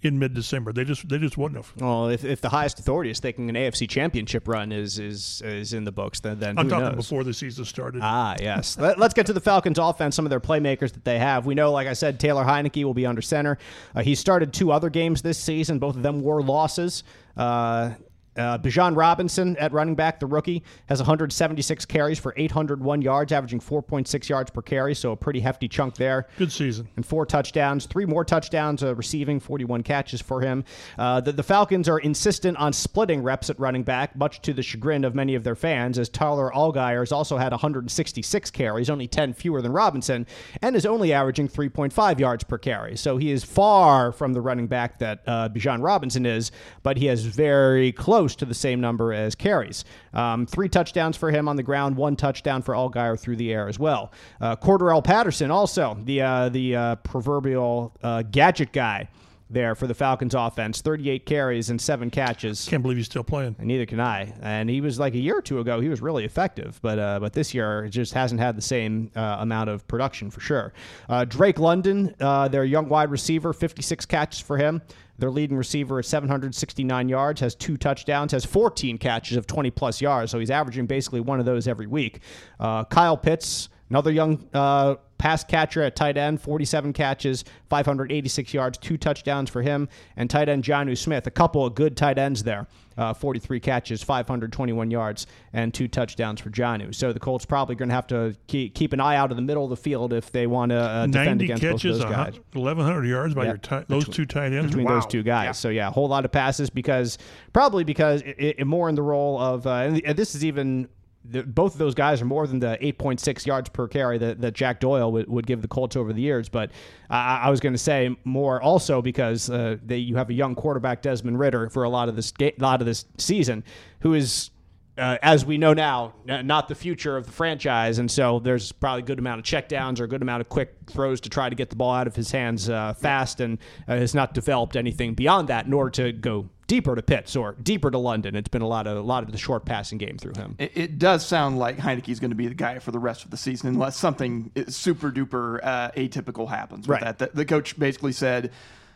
[0.01, 0.73] in mid-December.
[0.73, 1.81] They just they just wouldn't have.
[1.81, 5.73] Well, if, if the highest authority is thinking an AFC Championship run is is is
[5.73, 6.95] in the books, then then I'm talking knows?
[6.95, 8.01] before the season started.
[8.03, 8.77] Ah, yes.
[8.77, 10.15] Let, us get to the Falcons' offense.
[10.15, 11.45] Some of their playmakers that they have.
[11.45, 13.57] We know, like I said, Taylor Heinicke will be under center.
[13.95, 15.79] Uh, he started two other games this season.
[15.79, 17.03] Both of them were losses.
[17.35, 17.91] Uh,
[18.37, 23.59] uh, Bijan Robinson at running back, the rookie, has 176 carries for 801 yards, averaging
[23.59, 26.87] 4.6 yards per carry, so a pretty hefty chunk there Good season.
[26.95, 30.63] and four touchdowns, three more touchdowns uh, receiving, 41 catches for him.
[30.97, 34.63] Uh, the, the Falcons are insistent on splitting reps at running back, much to the
[34.63, 39.07] chagrin of many of their fans, as Tyler Allgeier has also had 166 carries, only
[39.07, 40.25] 10 fewer than Robinson,
[40.61, 42.95] and is only averaging 3.5 yards per carry.
[42.97, 46.51] So he is far from the running back that uh, Bijan Robinson is,
[46.83, 49.85] but he has very close to the same number as carries.
[50.13, 53.67] Um, three touchdowns for him on the ground, one touchdown for Allgeier through the air
[53.67, 54.11] as well.
[54.41, 59.07] Uh, Cordarrelle Patterson also the uh, the uh, proverbial uh, gadget guy
[59.49, 60.81] there for the Falcons offense.
[60.81, 62.67] 38 carries and seven catches.
[62.67, 63.55] Can't believe he's still playing.
[63.59, 64.33] And neither can I.
[64.41, 66.79] And he was like a year or two ago, he was really effective.
[66.81, 70.29] But uh, but this year, it just hasn't had the same uh, amount of production
[70.29, 70.73] for sure.
[71.09, 74.81] Uh, Drake London, uh, their young wide receiver, 56 catches for him.
[75.17, 80.01] Their leading receiver at 769 yards, has two touchdowns, has 14 catches of 20 plus
[80.01, 80.31] yards.
[80.31, 82.21] So he's averaging basically one of those every week.
[82.59, 88.77] Uh, Kyle Pitts, another young uh, pass catcher at tight end, 47 catches, 586 yards,
[88.77, 89.89] two touchdowns for him.
[90.15, 92.67] And tight end Jonnu Smith, a couple of good tight ends there.
[92.97, 96.95] Uh, 43 catches, 521 yards, and two touchdowns for Jonnu.
[96.95, 99.43] So the Colts probably going to have to keep, keep an eye out of the
[99.43, 101.99] middle of the field if they want to uh, defend 90 against both of catches,
[101.99, 103.49] those a guys hun- 1,100 yards by Yeah.
[103.49, 104.67] your ti- those two tight ends.
[104.71, 104.95] between wow.
[104.95, 105.59] those two guys.
[105.59, 107.19] So yeah, a whole lot of passes because
[107.53, 110.87] probably because it, it, more in the role of uh, and this is even.
[111.29, 114.53] The, both of those guys are more than the 8.6 yards per carry that, that
[114.53, 116.49] Jack Doyle would, would give the Colts over the years.
[116.49, 116.71] But
[117.09, 120.55] I, I was going to say more also because uh, they, you have a young
[120.55, 123.63] quarterback Desmond Ridder for a lot of this lot of this season,
[123.99, 124.51] who is
[124.97, 127.99] uh, as we know now, n- not the future of the franchise.
[127.99, 130.75] And so there's probably a good amount of checkdowns or a good amount of quick
[130.87, 133.95] throws to try to get the ball out of his hands uh, fast and uh,
[133.95, 137.89] has not developed anything beyond that in order to go deeper to Pitts or deeper
[137.91, 138.35] to London.
[138.35, 140.55] It's been a lot of a lot of the short passing game through him.
[140.59, 143.31] It, it does sound like Heinicke's going to be the guy for the rest of
[143.31, 147.17] the season, unless something super duper uh, atypical happens with Right.
[147.17, 147.19] that.
[147.19, 148.51] The, the coach basically said,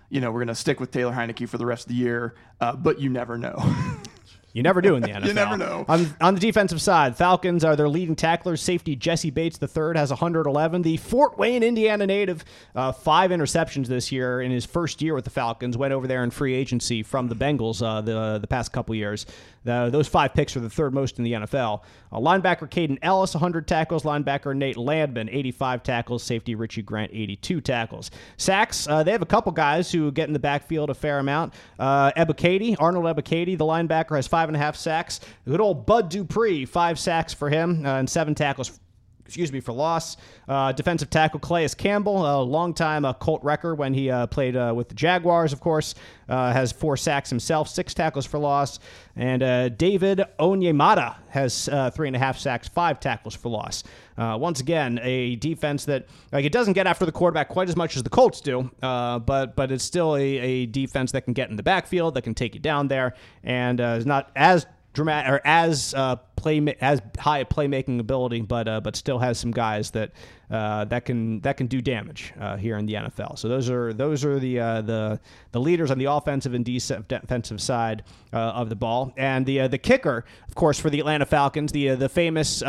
[0.10, 2.36] you know, we're going to stick with Taylor Heinicke for the rest of the year,
[2.60, 3.56] uh, but you never know.
[4.54, 5.26] You never do in the NFL.
[5.28, 5.86] you never know.
[5.88, 8.62] On, on the defensive side, Falcons are their leading tacklers.
[8.62, 10.82] Safety Jessie Bates the third has 111.
[10.82, 12.44] The Fort Wayne, Indiana native,
[12.76, 15.78] uh, five interceptions this year in his first year with the Falcons.
[15.78, 19.26] Went over there in free agency from the Bengals uh, the the past couple years.
[19.64, 21.84] Those five picks are the third most in the NFL.
[22.12, 24.04] Uh, linebacker Kaden Elliss 100 tackles.
[24.04, 26.24] Linebacker Nate Landman 85 tackles.
[26.24, 28.12] Safety Richie Grant 82 tackles.
[28.38, 31.54] Sacks uh, they have a couple guys who get in the backfield a fair amount.
[31.80, 35.20] Uh, Ebiketie, Arnold Ebiketie, the linebacker has five and a half sacks.
[35.46, 38.80] Good old Bud Dupree, five sacks for him uh, and seven tackles
[39.32, 40.18] excuse me, for loss.
[40.50, 44.74] Uh, defensive tackle Calais Campbell, a longtime uh, Colt wrecker when he uh, played uh,
[44.76, 45.96] with the Jaguars, of course,
[46.28, 48.80] uh, has four sacks himself, six tackles for loss.
[49.16, 53.84] And uh, David Onyemata has uh, three and a half sacks, five tackles for loss.
[54.18, 57.96] Once again, a defense that like it doesn't get after the quarterback quite as much
[57.96, 61.56] as the Colts do, but but it's still a, a defense that can get in
[61.56, 65.94] the backfield, that can take you down there, and is not as dramatic or as
[65.94, 70.12] uh, play as high a playmaking ability, but uh, but still has some guys that
[70.50, 73.38] uh, that can that can do damage uh, here in the NFL.
[73.38, 75.20] So those are those are the uh, the
[75.52, 79.78] the leaders on the offensive and defensive side uh, of the ball, and the the
[79.78, 82.62] kicker, of course, for the Atlanta Falcons, the the famous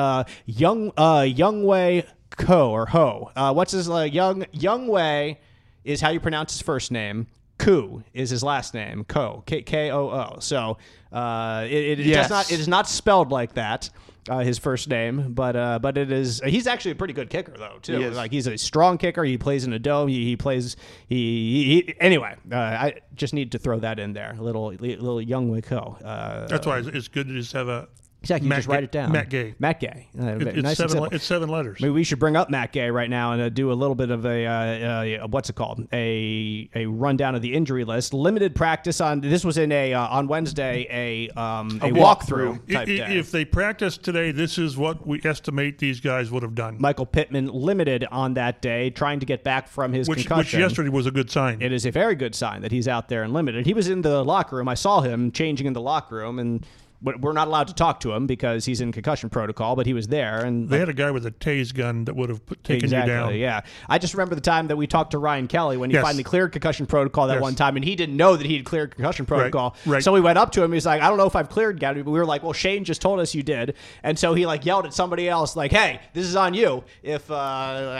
[0.46, 3.30] young uh, Young Way Ko or Ho.
[3.52, 5.40] What's his young Young Wei
[5.84, 7.26] is how you pronounce his first name.
[7.62, 9.04] Ku is his last name.
[9.04, 10.36] Ko K K O O.
[10.40, 10.78] So
[11.12, 12.24] uh, it, it, Yes.
[12.24, 13.88] does not it is not spelled like that.
[14.28, 16.40] Uh, his first name, but uh, but it is.
[16.46, 17.98] He's actually a pretty good kicker though too.
[17.98, 18.06] He.
[18.08, 19.24] Like he's a strong kicker.
[19.24, 20.06] He plays in a dome.
[20.06, 20.76] He, he plays.
[21.08, 22.36] He, he, anyway.
[22.50, 24.36] Uh, I just need to throw that in there.
[24.38, 25.96] A little little young Wei Ko.
[26.04, 27.88] Uh, That's why it's, it's good to just have a
[28.22, 28.48] exactly.
[28.48, 29.12] Matt just write it down.
[29.12, 29.54] Matt Gay.
[29.58, 30.08] Matt Gay.
[30.18, 31.08] Uh, It- it's nice seven.
[31.12, 31.78] It's seven letters.
[31.80, 34.10] Maybe we should bring up Matt Gay right now and uh, do a little bit
[34.10, 35.86] of a uh, uh, what's it called?
[35.92, 38.14] A a rundown of the injury list.
[38.14, 42.86] Limited practice on this was in a uh, on Wednesday a um, a, walkthrough type
[42.86, 43.18] day.
[43.18, 46.76] If they practiced today, this is what we estimate these guys would have done.
[46.80, 50.88] Michael Pittman limited on that day, trying to get back from his which, which yesterday
[50.88, 51.60] was a good sign.
[51.62, 53.66] it is a very good sign that he's out there and limited.
[53.66, 54.68] He was in the locker room.
[54.68, 56.64] I saw him changing in the locker room, and
[57.02, 59.76] but we're not allowed to talk to him because he's in concussion protocol.
[59.76, 62.28] But he was there, and they had a guy with a tase gun that would
[62.28, 63.34] have put, taken exactly, you down.
[63.36, 66.04] Yeah, I just remember the time that we talked to Ryan Kelly when he Yes.
[66.04, 67.42] finally cleared concussion protocol that Yes.
[67.42, 69.74] one time, and he didn't know that he had cleared concussion protocol.
[69.86, 70.02] right.
[70.02, 70.72] So we went up to him.
[70.72, 72.84] He's like, "I don't know if I've cleared Gabby," but we were like, "Well, Shane
[72.84, 76.00] just told us you did," and so he like yelled at somebody else, like, "Hey,
[76.14, 77.34] this is on you." If uh,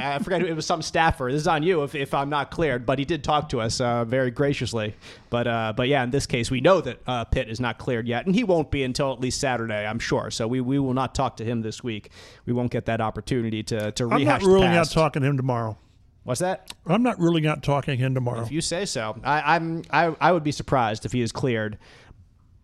[0.01, 1.31] I forget, who- it was some staffer.
[1.31, 2.87] This is on you if, if I'm not cleared.
[2.87, 4.95] But he did talk to us uh, very graciously.
[5.31, 8.07] But uh, but yeah, in this case, we know that uh, Pitt is not cleared
[8.07, 10.31] yet, and he won't be until at least Saturday, I'm sure.
[10.31, 12.11] So we, we will not talk to him this week.
[12.45, 15.29] We won't get that opportunity to to I'm rehash not ruling the out talking to
[15.29, 15.79] him tomorrow.
[16.25, 16.73] What's that?
[16.87, 18.43] I'm not ruling out talking to him tomorrow.
[18.43, 21.79] If you say so, I, I'm I, I would be surprised if he is cleared,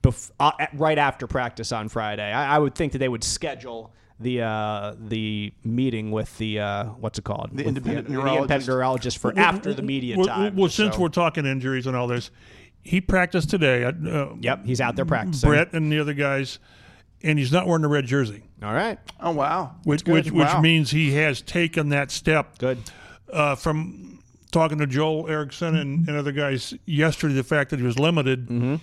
[0.02, 2.30] bef- uh, at- right after practice on Friday.
[2.30, 6.84] I, I would think that they would schedule the uh, the meeting with the uh,
[7.00, 8.38] what's it called The With independent the, neurologist.
[8.42, 10.56] independent neurologist for after the media well, time.
[10.56, 12.30] Well, since So- we're talking injuries and all this,
[12.82, 13.84] he practiced today.
[13.84, 15.48] Uh, yep, he's out there practicing.
[15.48, 16.58] Brett and the other guys,
[17.22, 19.74] and he's not wearing the red jersey, All right, Oh wow.
[19.84, 20.32] which which, good.
[20.34, 22.58] which means he has taken that step.
[22.58, 22.78] good.
[23.32, 24.20] Uh, from
[24.50, 28.46] talking to Joel Erickson and, and other guys yesterday, the fact that he was limited,
[28.48, 28.76] Mm-hmm.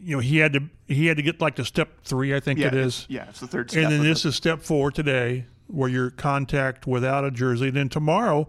[0.00, 2.58] you know, he had to he had to get like to step three, I think
[2.58, 3.06] Yeah, it is.
[3.10, 3.84] Yeah, it's the third step.
[3.84, 7.68] And then this the- is step four today, where you're contact without a jersey.
[7.68, 8.48] And then tomorrow,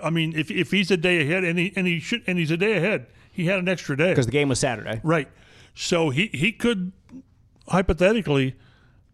[0.00, 2.50] I mean, if, if he's a day ahead, and he and he should, and he's
[2.50, 5.00] a day ahead, he had an extra day, Because the game was Saturday.
[5.02, 5.28] right?
[5.74, 6.92] So he he could
[7.68, 8.54] hypothetically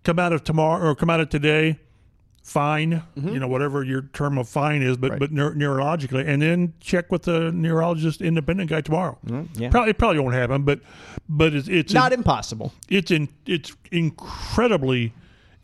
[0.04, 1.78] come out of tomorrow or come out of today
[2.42, 3.28] fine, mm-hmm.
[3.28, 7.12] you know, whatever your term of fine is, but but neur- neurologically, and then check
[7.12, 9.18] with the neurologist independent guy tomorrow.
[9.26, 9.62] Mm-hmm.
[9.62, 9.68] yeah.
[9.70, 10.80] Probably it probably won't happen, but
[11.28, 12.72] but it's it's Not impossible.
[12.88, 15.12] it's in it's incredibly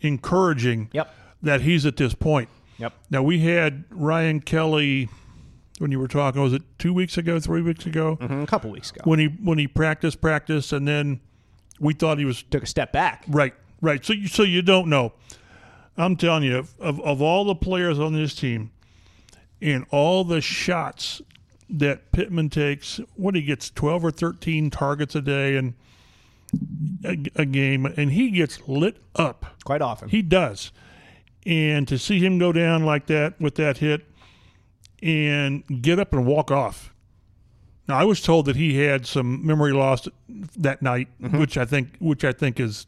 [0.00, 1.14] encouraging Yep.
[1.42, 2.48] that he's at this point.
[2.78, 2.92] Yep.
[3.11, 5.09] Now we had Ryan Kelly
[5.79, 6.41] when you were talking.
[6.43, 8.16] Was it two weeks ago, three weeks ago?
[8.20, 8.43] Mm-hmm.
[8.43, 11.20] A couple weeks ago, When he when he practiced, practiced, and then
[11.81, 13.25] we thought he was took a step back.
[13.29, 14.05] right, right.
[14.05, 15.12] So you so you don't know.
[15.97, 18.70] I'm telling you, of of, of all the players on this team,
[19.61, 21.22] and all the shots
[21.70, 25.75] that Pittman takes, what he gets twelve or thirteen targets a day and
[27.05, 29.47] a, a game, and he gets lit up.
[29.64, 30.09] Quite often.
[30.09, 30.70] He does.
[31.47, 34.07] And to see him go down like that with that hit
[35.05, 36.92] and get up and walk off.
[37.86, 40.09] Now I was told that he had some memory loss
[40.57, 42.86] that night, which I think which I think is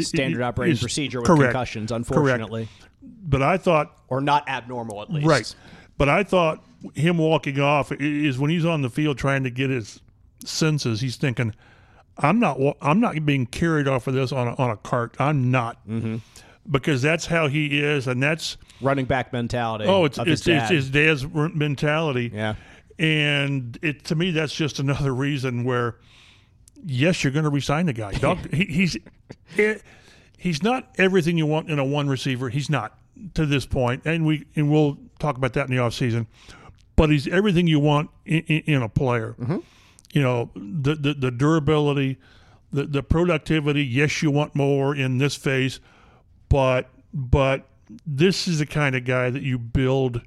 [0.00, 1.42] Standard operating is procedure with correct.
[1.52, 2.08] concussions, Correct.
[2.08, 2.68] unfortunately,
[3.02, 5.26] But I thought or not abnormal at least.
[5.26, 5.54] right.
[5.96, 6.62] But I thought
[6.94, 10.00] him walking off is when he's on the field trying to get his
[10.44, 11.00] senses.
[11.00, 11.52] He's thinking,
[12.18, 12.60] "I'm not.
[12.80, 15.16] I'm not being carried off of this on a, on a cart.
[15.18, 16.18] I'm not." Mm-hmm.
[16.70, 19.84] Because that's how he is, and that's Running back mentality.
[19.86, 22.30] Oh, it's it's, his it's his dad's mentality.
[22.32, 22.54] Yeah.
[22.98, 25.96] And it to me, that's just another reason where,
[26.84, 28.14] yes, you're going to resign the guy.
[28.50, 28.96] He, he's
[29.56, 29.78] eh,
[30.36, 32.48] he's not everything you want in a one receiver.
[32.48, 32.98] He's not
[33.34, 36.26] to this point, and we and we'll talk about that in the offseason.
[36.96, 39.36] But he's everything you want in, in, in a player.
[40.12, 42.18] You know, the, the the durability,
[42.72, 43.84] the the productivity.
[43.84, 45.78] Yes, you want more in this phase,
[46.48, 47.68] but but
[48.06, 50.22] this is the kind of guy that you build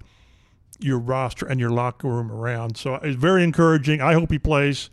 [0.80, 2.76] your roster and your locker room around.
[2.78, 4.02] So it's very encouraging.
[4.02, 4.90] I hope he plays.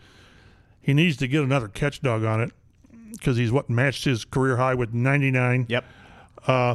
[0.80, 2.52] He needs to get another catch dog on it
[3.12, 5.66] because he's what matched his career high with 99.
[5.68, 5.84] Yep.
[6.46, 6.74] Uh,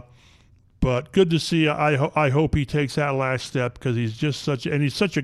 [0.80, 1.68] but good to see.
[1.68, 4.94] I ho- I hope he takes that last step because he's just such and he's
[4.96, 5.24] such a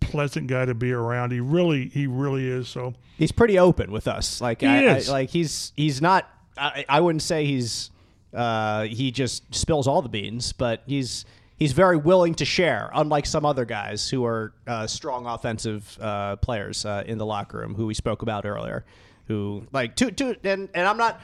[0.00, 1.30] pleasant guy to be around.
[1.32, 2.68] He really he really is.
[2.68, 4.40] So He's pretty open with us.
[4.40, 6.28] Like He I, I- like he's he's not.
[6.56, 7.90] I, I wouldn't say he's
[8.34, 11.24] uh, he just spills all the beans, but he's
[11.56, 12.90] he's very willing to share.
[12.94, 17.58] Unlike some other guys who are uh, strong offensive uh, players uh, in the locker
[17.58, 18.84] room, who we spoke about earlier,
[19.28, 21.20] who like to to and and I'm not.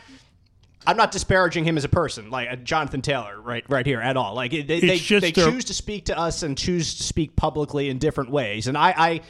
[0.87, 4.17] I'm not disparaging him as a person, like uh, Jonathan Taylor, right, right here at
[4.17, 4.35] all.
[4.35, 7.99] Like they, they, they choose to speak to us and choose to speak publicly in
[7.99, 9.21] different ways, and I, I,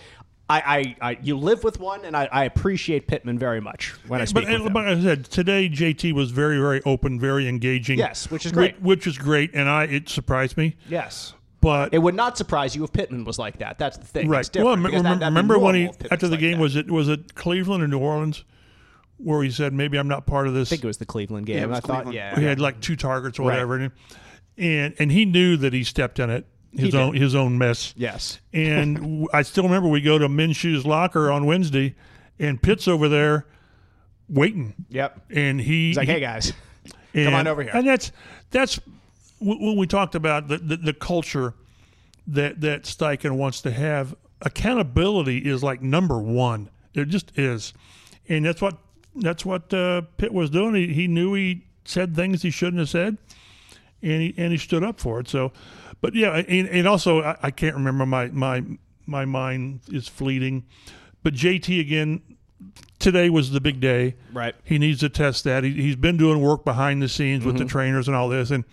[0.50, 4.20] I, I, I you live with one, and I, I appreciate Pittman very much when
[4.20, 4.72] I speak But, with him.
[4.72, 7.98] but as I said, today JT was very, very open, very engaging.
[7.98, 8.80] Yes, which is great.
[8.80, 10.76] Which, is great, and I it surprised me.
[10.88, 13.78] yes, But it would not surprise you if Pittman was like that.
[13.78, 14.28] That's the thing.
[14.28, 16.40] right, It's well, because remember, that- remember when he normal if Pittman's after the like
[16.40, 16.62] game that.
[16.62, 18.44] was it was it Cleveland or New Orleans,
[19.18, 20.68] where he said maybe I'm not part of this.
[20.68, 21.58] I think it was the Cleveland game.
[21.58, 23.54] it and was I thought, yeah, he had like two targets or Right.
[23.56, 23.92] whatever, and,
[24.56, 27.94] and and he knew that he stepped in it his own his own mess.
[27.96, 31.94] yes, And I still remember we go to Minshew's locker on Wednesday,
[32.38, 33.46] and Pitt's over there
[34.28, 35.20] waiting, yep.
[35.30, 36.52] and he He's like, hey guys,
[37.14, 37.72] and, on over here.
[37.74, 38.12] And that's
[38.50, 38.80] that's
[39.40, 41.54] when we talked about the, the, the culture
[42.26, 44.14] that that Steichen wants to have.
[44.40, 46.70] Accountability is like number one.
[46.94, 47.72] It just is,
[48.28, 48.78] and that's what
[49.16, 50.74] that's what uh, Pitt was doing.
[50.74, 53.18] He, he knew he said things he shouldn't have said,
[54.02, 55.28] and he and he stood up for it.
[55.28, 55.52] So,
[56.00, 58.62] but yeah, and, and also I, I can't remember my my
[59.06, 60.64] my mind is fleeting,
[61.22, 62.22] but JT again.
[62.98, 64.16] Today was the big day.
[64.32, 64.56] Right.
[64.64, 65.62] He needs to test that.
[65.62, 67.68] He, he's been doing work behind the scenes with the Mm-hmm.
[67.70, 68.64] trainers and all this, and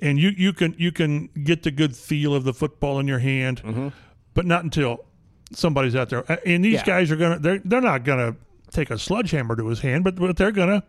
[0.00, 3.18] and you you can you can get the good feel of the football in your
[3.18, 3.92] hand,
[4.34, 5.04] but not until
[5.52, 6.20] somebody's out there.
[6.46, 6.88] And these Mm-hmm.
[6.90, 6.96] Yeah.
[7.00, 8.36] guys are gonna they're they're not gonna
[8.70, 10.84] take a sledgehammer to his hand, but, but they're gonna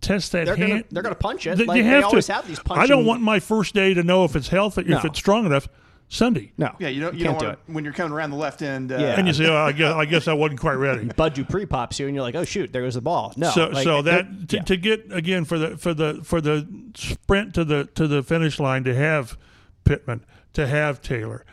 [0.00, 0.70] test that they're hand.
[0.70, 1.56] gonna they're gonna punch it.
[1.58, 2.32] They, like they they have always to.
[2.34, 4.98] have these I don't want my first day to know if it's healthy, No.
[4.98, 5.68] if it's strong enough.
[6.12, 6.50] Sunday.
[6.58, 6.74] no.
[6.80, 7.14] Yeah, you don't.
[7.14, 7.72] You, can't don't do want it.
[7.72, 8.90] when you're coming around the left end.
[8.90, 9.16] Uh, Yeah.
[9.16, 11.04] And you say, oh, I guess I guess I wasn't quite ready.
[11.16, 13.68] Bud Dupree pops you, and you're like, "Oh shoot, there goes the ball." No, so
[13.68, 14.62] like, so they're- that to, yeah.
[14.64, 18.58] to get again for the for the for the sprint to the to the finish
[18.58, 19.38] line to have
[19.84, 20.24] Pittman
[20.54, 21.44] to have Taylor,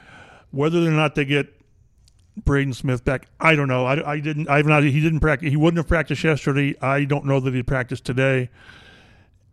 [0.50, 1.54] whether or not they get
[2.46, 3.86] Braden Smith back, I don't know.
[3.86, 4.50] I, I didn't.
[4.50, 4.84] I've not.
[4.84, 5.50] He didn't practice.
[5.50, 6.76] He wouldn't have practiced yesterday.
[6.82, 8.50] I don't know that he practiced today,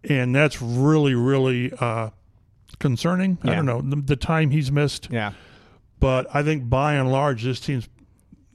[0.03, 2.11] and that's really really uh,
[2.78, 3.39] concerning.
[3.43, 5.32] I don't know the, the time he's missed, yeah.
[5.99, 7.89] but I think by and large this team's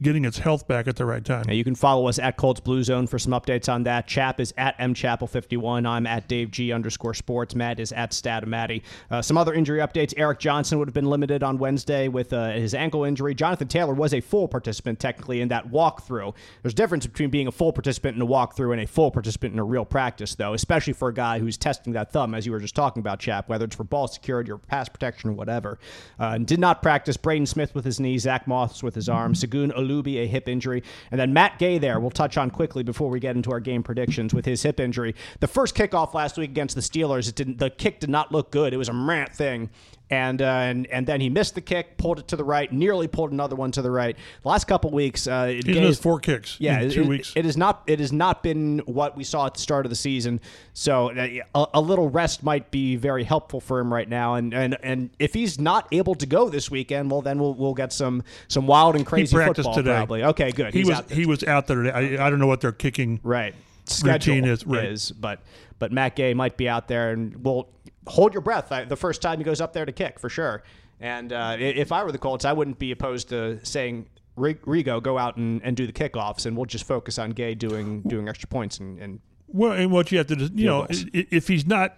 [0.02, 1.44] getting its health back at the right time.
[1.48, 4.08] Now, you can follow us at Colts Blue Zone for some updates on that.
[4.08, 5.86] Chap is at mchapel51.
[5.86, 7.56] I'm at Dave G underscore sports.
[7.56, 8.82] Matt is at Statomatty.
[9.12, 10.14] Uh, some other injury updates.
[10.18, 13.36] Eric Johnson would have been limited on Wednesday with uh, his ankle injury.
[13.36, 16.34] Jonathan Taylor was a full participant technically in that walkthrough.
[16.62, 19.54] There's a difference between being a full participant in a walkthrough and a full participant
[19.54, 22.52] in a real practice, though, especially for a guy who's testing that thumb, as you
[22.52, 25.78] were just talking about, Chap, whether it's for ball security or pass protection or whatever.
[26.20, 27.18] Uh, did not practice.
[27.18, 30.84] Braden Smith with his knee, Zach Moss with his arm, Segun Olubi, a hip injury,
[31.12, 33.84] and then Matt Gay there, we'll touch on quickly before we get into our game
[33.84, 35.16] predictions with his hip injury.
[35.40, 38.52] The first kickoff last week against the Steelers, it didn't, the kick did not look
[38.52, 38.74] good.
[38.74, 39.70] It was a rant thing.
[40.12, 43.08] And, uh, and and then he missed the kick, pulled it to the right, nearly
[43.08, 44.18] pulled another one to the right.
[44.42, 47.34] The last couple weeks, uh, He's missed four kicks yeah, in two it, weeks.
[47.36, 47.84] It has not.
[47.86, 50.42] It has not been what we saw at the start of the season.
[50.74, 54.34] So uh, a, a little rest might be very helpful for him right now.
[54.34, 57.76] And and and if he's not able to go this weekend, well, then we'll we'll
[57.76, 59.92] get some some wild and crazy football today.
[59.92, 60.24] probably.
[60.24, 60.74] Okay, good.
[60.74, 61.18] He He's was out there.
[61.18, 62.18] he was out there today.
[62.18, 63.20] I, I don't know what they're kicking.
[63.22, 63.54] right.
[63.86, 64.86] Schedule Routine is- right.
[64.86, 65.42] is, but
[65.80, 67.70] but Matt Gay might be out there, and we'll
[68.08, 70.64] hold your breath uh, the first time he goes up there to kick for sure.
[71.00, 74.08] And uh, if I were the Colts, I wouldn't be opposed to saying.
[74.36, 77.56] "Rig- Rigo, go out and, and do the kickoffs, and we'll just focus on Gay
[77.56, 80.86] doing doing extra points and, and Well, and what you have to do, you know,
[80.86, 81.06] goals.
[81.14, 81.98] if he's not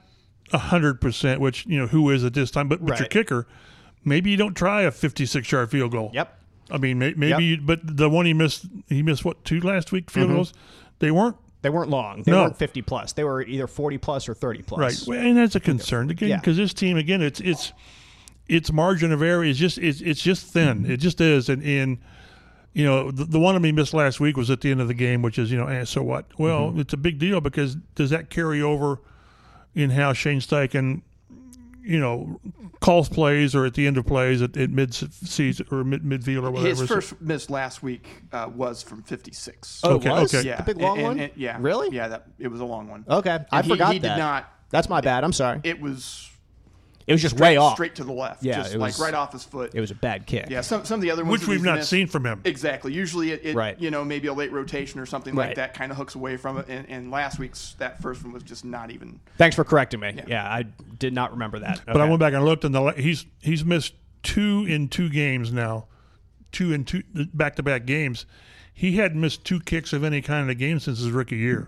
[0.52, 3.48] hundred percent, which you know who is at this time, but but your kicker,
[4.04, 6.10] maybe you don't try a fifty-six yard field goal.
[6.14, 6.36] Yep.
[6.72, 7.40] I mean, maybe, Yep.
[7.40, 7.42] Mm-hmm.
[7.42, 10.54] you, but the one he missed, he missed what two last week field goals.
[11.00, 12.24] They weren't They weren't long.
[12.24, 12.44] They No.
[12.44, 13.14] weren't 50 plus.
[13.14, 15.08] They were either 40 plus or 30 plus.
[15.08, 16.38] right, and that's a concern again Yeah.
[16.38, 17.72] because this team again, it's it's
[18.48, 20.86] its margin of error is just it's it's just thin.
[20.90, 22.00] It just is, and and
[22.74, 24.88] you know the, the one of me missed last week was at the end of
[24.88, 26.26] the game, which is you know, eh, so what?
[26.40, 26.80] Well, Mm-hmm.
[26.80, 29.00] it's a big deal because does that carry over
[29.76, 31.02] in how Shane Steichen,
[31.84, 32.40] you know,
[32.80, 36.44] calls plays or at the end of plays at, at mid season or mid midfield
[36.44, 36.70] or whatever?
[36.70, 39.82] His So- first miss last week uh, was from 56.
[39.84, 40.34] Oh, Okay, it was?
[40.36, 40.48] okay.
[40.48, 41.20] yeah, The big long and- one?
[41.20, 41.96] and- yeah, Really?
[41.96, 43.06] Yeah, that it was a long one.
[43.10, 43.40] Okay.
[43.52, 44.16] I he, forgot he that.
[44.16, 44.52] did not.
[44.70, 45.24] That's my bad.
[45.24, 45.60] I'm sorry.
[45.64, 46.31] It was
[47.12, 47.74] It was just straight, way off.
[47.74, 48.44] straight to the left.
[48.44, 49.72] Yeah, just it like right off his foot.
[49.76, 50.48] It was a bad kick.
[50.50, 52.42] yeah, some some of the other ones which we've not missed- seen from him.
[52.46, 52.94] Exactly.
[52.94, 53.80] Usually, it, it Right.
[53.80, 55.48] you know maybe a late rotation or something Right.
[55.50, 56.66] like that kind of hooks away from it.
[56.70, 59.20] And, and last week's that first one was just not even.
[59.38, 60.20] Thanks for correcting me.
[60.28, 60.64] Yeah, I
[60.98, 61.82] did not remember that.
[61.86, 63.94] But I went back and looked, and the he's he's missed
[64.24, 65.88] two in two games now,
[66.52, 67.04] two in two
[67.34, 68.26] back to back games.
[68.74, 71.68] He hadn't missed two kicks of any kind in a game since his rookie year.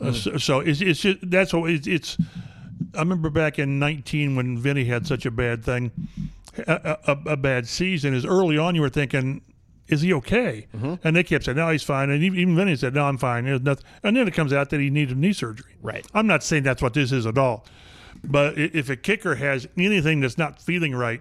[0.00, 2.16] Uh, so, so it's, it's just that's what it's, it's.
[2.94, 5.90] I remember back in '19 when Vinny had such a bad thing,
[6.58, 8.14] a, a, a bad season.
[8.14, 9.42] Is early on you were thinking
[9.88, 10.66] is he okay?
[10.74, 10.94] Mm-hmm.
[11.06, 12.10] And they kept saying, no, he's fine.
[12.10, 13.44] And even he said, no, I'm fine.
[13.44, 13.84] There's nothing.
[14.02, 15.76] And then it comes out that he needed knee surgery.
[15.82, 16.06] Right.
[16.14, 17.66] I'm not saying that's what this is at all.
[18.22, 21.20] But if a kicker has anything that's not feeling right,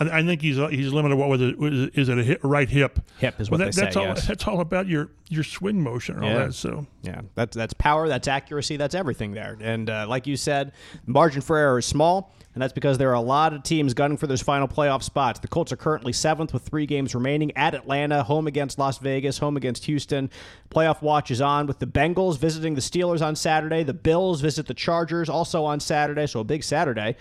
[0.00, 1.16] I, I think he's he's limited.
[1.16, 1.56] What was it?
[1.60, 2.98] Is it a hip, right hip?
[3.18, 4.06] Hip is what Well, they that, that's say, all.
[4.06, 4.26] yes.
[4.26, 6.54] That's all about your your swing motion and all that.
[6.54, 9.56] So Yeah, that's that's power, that's accuracy, that's everything there.
[9.60, 10.72] And uh, like you said,
[11.06, 14.16] margin for error is small, and that's because there are a lot of teams gunning
[14.16, 15.38] for those final playoff spots.
[15.38, 19.38] The Colts are currently seventh with three games remaining at Atlanta, home against Las Vegas,
[19.38, 20.30] home against Houston.
[20.70, 23.82] Playoff watch is on with the Bengals visiting the Steelers on Saturday.
[23.84, 27.16] The Bills visit the Chargers also on Saturday, so a big Saturday.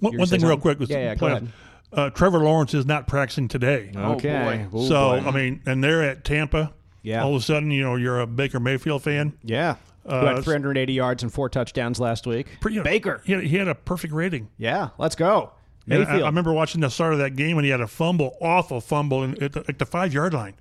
[0.00, 1.48] one, one thing, real quick, was Yeah, yeah, ahead.
[1.92, 3.90] Uh, Trevor Lawrence is not practicing today.
[3.96, 4.66] Okay.
[4.72, 4.78] boy.
[4.78, 5.28] Oh, so boy.
[5.28, 6.72] I mean, and they're at Tampa.
[7.02, 7.22] Yeah.
[7.24, 9.34] All of a sudden, you know, you're a Baker Mayfield fan.
[9.42, 9.76] yeah.
[10.04, 12.46] Who Uh, had 380 yards and four touchdowns last week?
[12.60, 13.20] Pretty- you know, Baker.
[13.26, 14.48] He had, he had a perfect rating.
[14.56, 15.52] Yeah, let's go.
[15.86, 16.22] Yeah, I, Mayfield.
[16.22, 19.22] I remember watching the start of that game when he had a fumble, awful fumble,
[19.22, 20.54] in, at the, like the five yard line.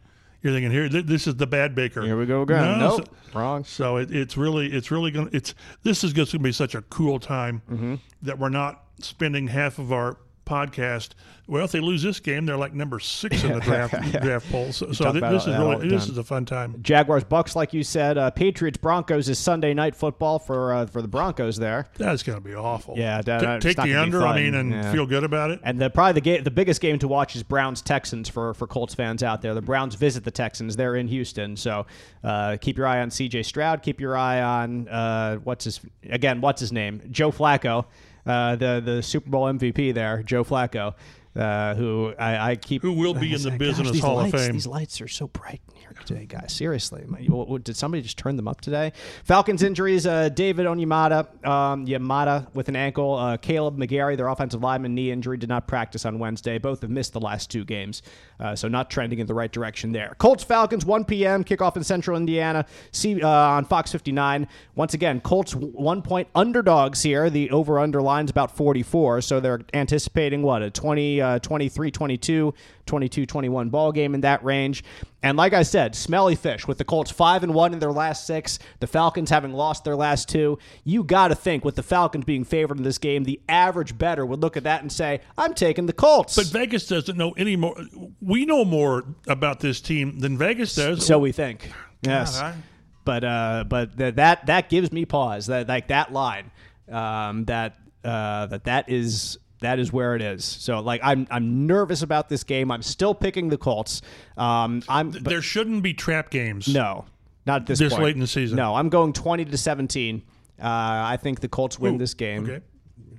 [0.43, 2.01] You're thinking, here, th- this is the bad Baker.
[2.01, 2.77] Here we go again.
[2.77, 3.07] No, nope.
[3.33, 3.63] so- Wrong.
[3.63, 6.75] So it, it's really, it's really going to, it's, this is going to be such
[6.75, 7.95] a cool time Mm-hmm.
[8.23, 10.17] that we're not spending half of our
[10.47, 11.09] podcast.
[11.49, 14.73] Well, if they lose this game, they're like number six in the draft draft poll.
[14.73, 16.75] So, so th- this is really, this is a fun time.
[16.81, 18.17] Jaguars Bucks, like you said.
[18.17, 21.87] Uh, Patriots Broncos is Sunday night football for uh, for the Broncos there.
[21.97, 22.95] That's going to be awful.
[22.97, 24.25] Yeah, that- Ta- that's take the under.
[24.27, 24.91] I mean, and Yeah.
[24.91, 25.61] feel good about it.
[25.63, 28.67] And the probably the game, the biggest game to watch is Browns Texans for for
[28.67, 29.53] Colts fans out there.
[29.53, 30.75] The Browns visit the Texans.
[30.75, 31.85] They're in Houston, so
[32.25, 33.43] uh, keep your eye on C.J.
[33.43, 33.83] Stroud.
[33.83, 35.79] Keep your eye on uh, what's his
[36.09, 36.41] again?
[36.41, 37.01] What's his name?
[37.09, 37.85] Joe Flacco,
[38.27, 40.93] uh, the the Super Bowl MVP there, Joe Flacco.
[41.35, 44.53] Uh, who I, I keep Who will be in the Business Hall of lights- Fame.
[44.53, 46.51] These lights are so bright in here today, guys.
[46.51, 48.91] Seriously, My- what- what- did somebody just turn them up today?
[49.23, 53.13] Falcons injuries: uh, David Onyemata, um, Yamada with an ankle.
[53.13, 56.57] Uh, Kaleb McGary, their offensive lineman, knee injury, did not practice on Wednesday.
[56.57, 58.01] Both have missed the last two games,
[58.39, 60.15] uh, so not trending in the right direction there.
[60.17, 61.43] Colts Falcons 1 p.m.
[61.43, 62.65] kickoff in Central Indiana.
[62.91, 64.47] See uh, on Fox 59.
[64.75, 67.29] Once again, Colts one point underdogs here.
[67.29, 72.53] The over under line's about 44, so they're anticipating what a 20, uh, 23, 22,
[72.87, 74.83] 22, 21 ball game in that range.
[75.23, 78.25] And like I said, smelly fish with the Colts five and one in their last
[78.25, 80.57] six, the Falcons having lost their last two.
[80.83, 84.25] You got to think with the Falcons being favored in this game, the average better
[84.25, 87.55] would look at that and say, "I'm taking the Colts." But Vegas doesn't know any
[87.55, 87.75] more.
[88.21, 91.05] We know more about this team than Vegas does.
[91.05, 91.71] so we think.
[92.03, 92.39] Yes.
[92.39, 92.55] I-
[93.03, 95.47] but uh, but th- that that gives me pause.
[95.47, 96.51] That like that line,
[96.91, 100.45] um, that uh, that that is that is where it is.
[100.45, 102.71] So like I'm I'm nervous about this game.
[102.71, 104.01] I'm still picking the Colts.
[104.37, 106.67] Um, I'm but there shouldn't be trap games.
[106.67, 107.05] no,
[107.45, 108.03] not this This point.
[108.03, 108.57] late in the season.
[108.57, 110.21] No, I'm going 20 to 17.
[110.59, 112.43] Uh, I think the Colts win Ooh, this game.
[112.43, 112.61] Okay.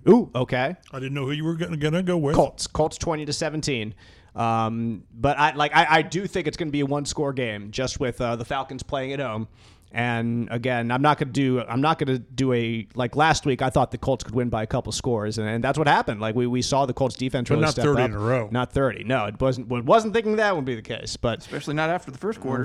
[0.08, 0.76] Ooh, okay.
[0.92, 2.34] I didn't know who you were going to go with.
[2.34, 2.66] Colts.
[2.66, 3.94] Colts 20 to 17.
[4.34, 7.32] Um, but I like I, I do think it's going to be a one score
[7.32, 9.48] game just with uh, the Falcons playing at home.
[9.92, 13.46] And again, I'm not going to do I'm not going to do a like last
[13.46, 13.62] week.
[13.62, 16.20] I thought the Colts could win by a couple scores, and, and that's what happened.
[16.20, 18.08] Like we, we saw the Colts defense really not step 30 up.
[18.10, 18.48] in a row.
[18.50, 19.04] Not 30.
[19.04, 19.68] No, it wasn't.
[19.68, 21.16] Wasn't thinking that would be the case.
[21.16, 22.64] But especially not after the first quarter.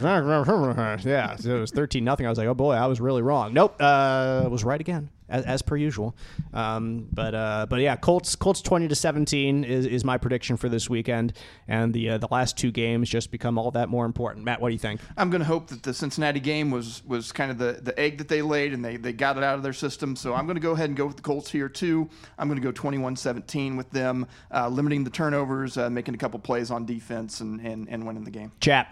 [1.05, 2.25] yeah, so it was thirteen nothing.
[2.25, 3.53] I was like, oh boy, I was really wrong.
[3.53, 6.15] Nope, uh, was right again as, as per usual.
[6.53, 10.69] Um, but uh, but yeah, Colts Colts twenty to seventeen is, is my prediction for
[10.69, 11.33] this weekend,
[11.67, 14.45] and the uh, the last two games just become all that more important.
[14.45, 15.01] Matt, what do you think?
[15.17, 18.17] I'm going to hope that the Cincinnati game was was kind of the, the egg
[18.17, 20.15] that they laid and they, they got it out of their system.
[20.15, 22.09] So I'm going to go ahead and go with the Colts here too.
[22.37, 26.39] I'm going to go 21-17 with them, uh, limiting the turnovers, uh, making a couple
[26.39, 28.51] plays on defense, and, and, and winning the game.
[28.59, 28.87] Chat.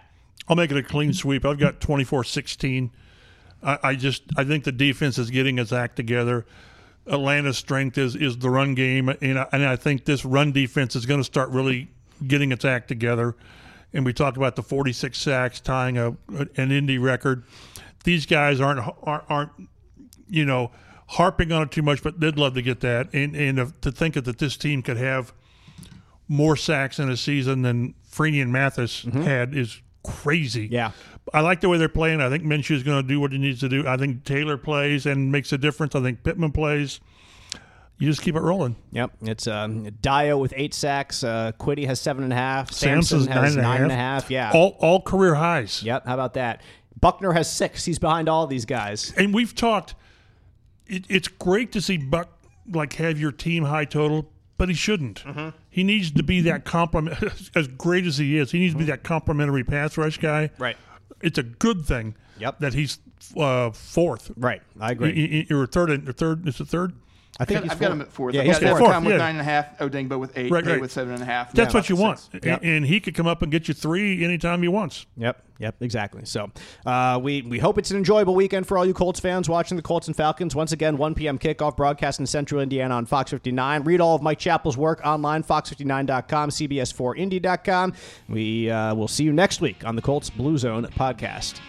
[0.48, 1.44] I'll make it a clean sweep.
[1.44, 2.90] I've got 24-16.
[3.62, 6.46] I, I just I think the defense is getting its act together.
[7.06, 10.94] Atlanta's strength is is the run game, and I, and I think this run defense
[10.96, 11.88] is going to start really
[12.26, 13.34] getting its act together.
[13.92, 16.16] And we talked about the 46 sacks, tying a
[16.56, 17.44] an Indy record.
[18.04, 19.50] These guys aren't aren't, aren't
[20.28, 20.70] you know
[21.08, 23.12] harping on it too much, but they'd love to get that.
[23.12, 25.32] And and to think that this team could have
[26.28, 29.22] more sacks in a season than Freeney and Mathis mm-hmm.
[29.22, 30.68] had is crazy.
[30.70, 30.92] Yeah.
[31.32, 32.20] I like the way they're playing.
[32.20, 33.86] I think Minshew is going to do what he needs to do.
[33.86, 35.94] I think Taylor plays and makes a difference.
[35.94, 37.00] I think Pittman plays.
[37.98, 38.74] You just keep it rolling.
[38.90, 41.22] Yep, it's um, Dio with eight sacks.
[41.22, 42.72] Uh, Quiddy has seven and a half.
[42.72, 44.22] Samson's Samson has nine and a nine and a half.
[44.22, 44.30] half.
[44.30, 44.50] Yeah.
[44.52, 45.84] All all career highs.
[45.84, 46.06] Yep.
[46.06, 46.62] How about that?
[47.00, 47.84] Buckner has six.
[47.84, 49.12] He's behind all these guys.
[49.16, 49.94] And we've talked.
[50.88, 52.28] It, it's great to see Buck
[52.68, 55.24] like have your team high total, but he shouldn't.
[55.70, 57.22] He needs to be that complement.
[57.54, 60.50] As great as he is, he needs to be that complimentary pass rush guy.
[60.58, 60.76] Right.
[61.22, 62.14] It's a good thing.
[62.38, 62.58] Yep.
[62.60, 62.98] That he's
[63.36, 64.30] uh, fourth.
[64.36, 64.62] Right.
[64.80, 65.12] I agree.
[65.14, 66.08] Y- y- Or third.
[66.08, 66.46] Or third.
[66.48, 66.92] Is it third?
[67.40, 67.92] I think I've he's got fourth.
[67.92, 68.34] him at fourth.
[68.34, 68.80] Yeah, I've he's got fourth.
[68.80, 68.92] fourth.
[68.92, 69.18] Tom with Yeah.
[69.18, 70.80] nine and a half, Odeyingbo with eight, Right, right.
[70.80, 71.50] with seven and a half.
[71.52, 72.46] That's what you want, six.
[72.46, 75.06] A- and he could come up and get you three anytime he wants.
[75.16, 76.26] Yep, yep, exactly.
[76.26, 76.50] So
[76.84, 79.82] uh, we we hope it's an enjoyable weekend for all you Colts fans watching the
[79.82, 80.54] Colts and Falcons.
[80.54, 81.38] Once again, 1 p.m.
[81.38, 83.82] kickoff broadcast in Central Indiana on Fox 59.
[83.84, 87.94] Read all of Mike Chappell's work online, fox59.com, cbs4indy.com.
[88.28, 91.60] We uh, will see you next week on the Colts Blue Zone podcast.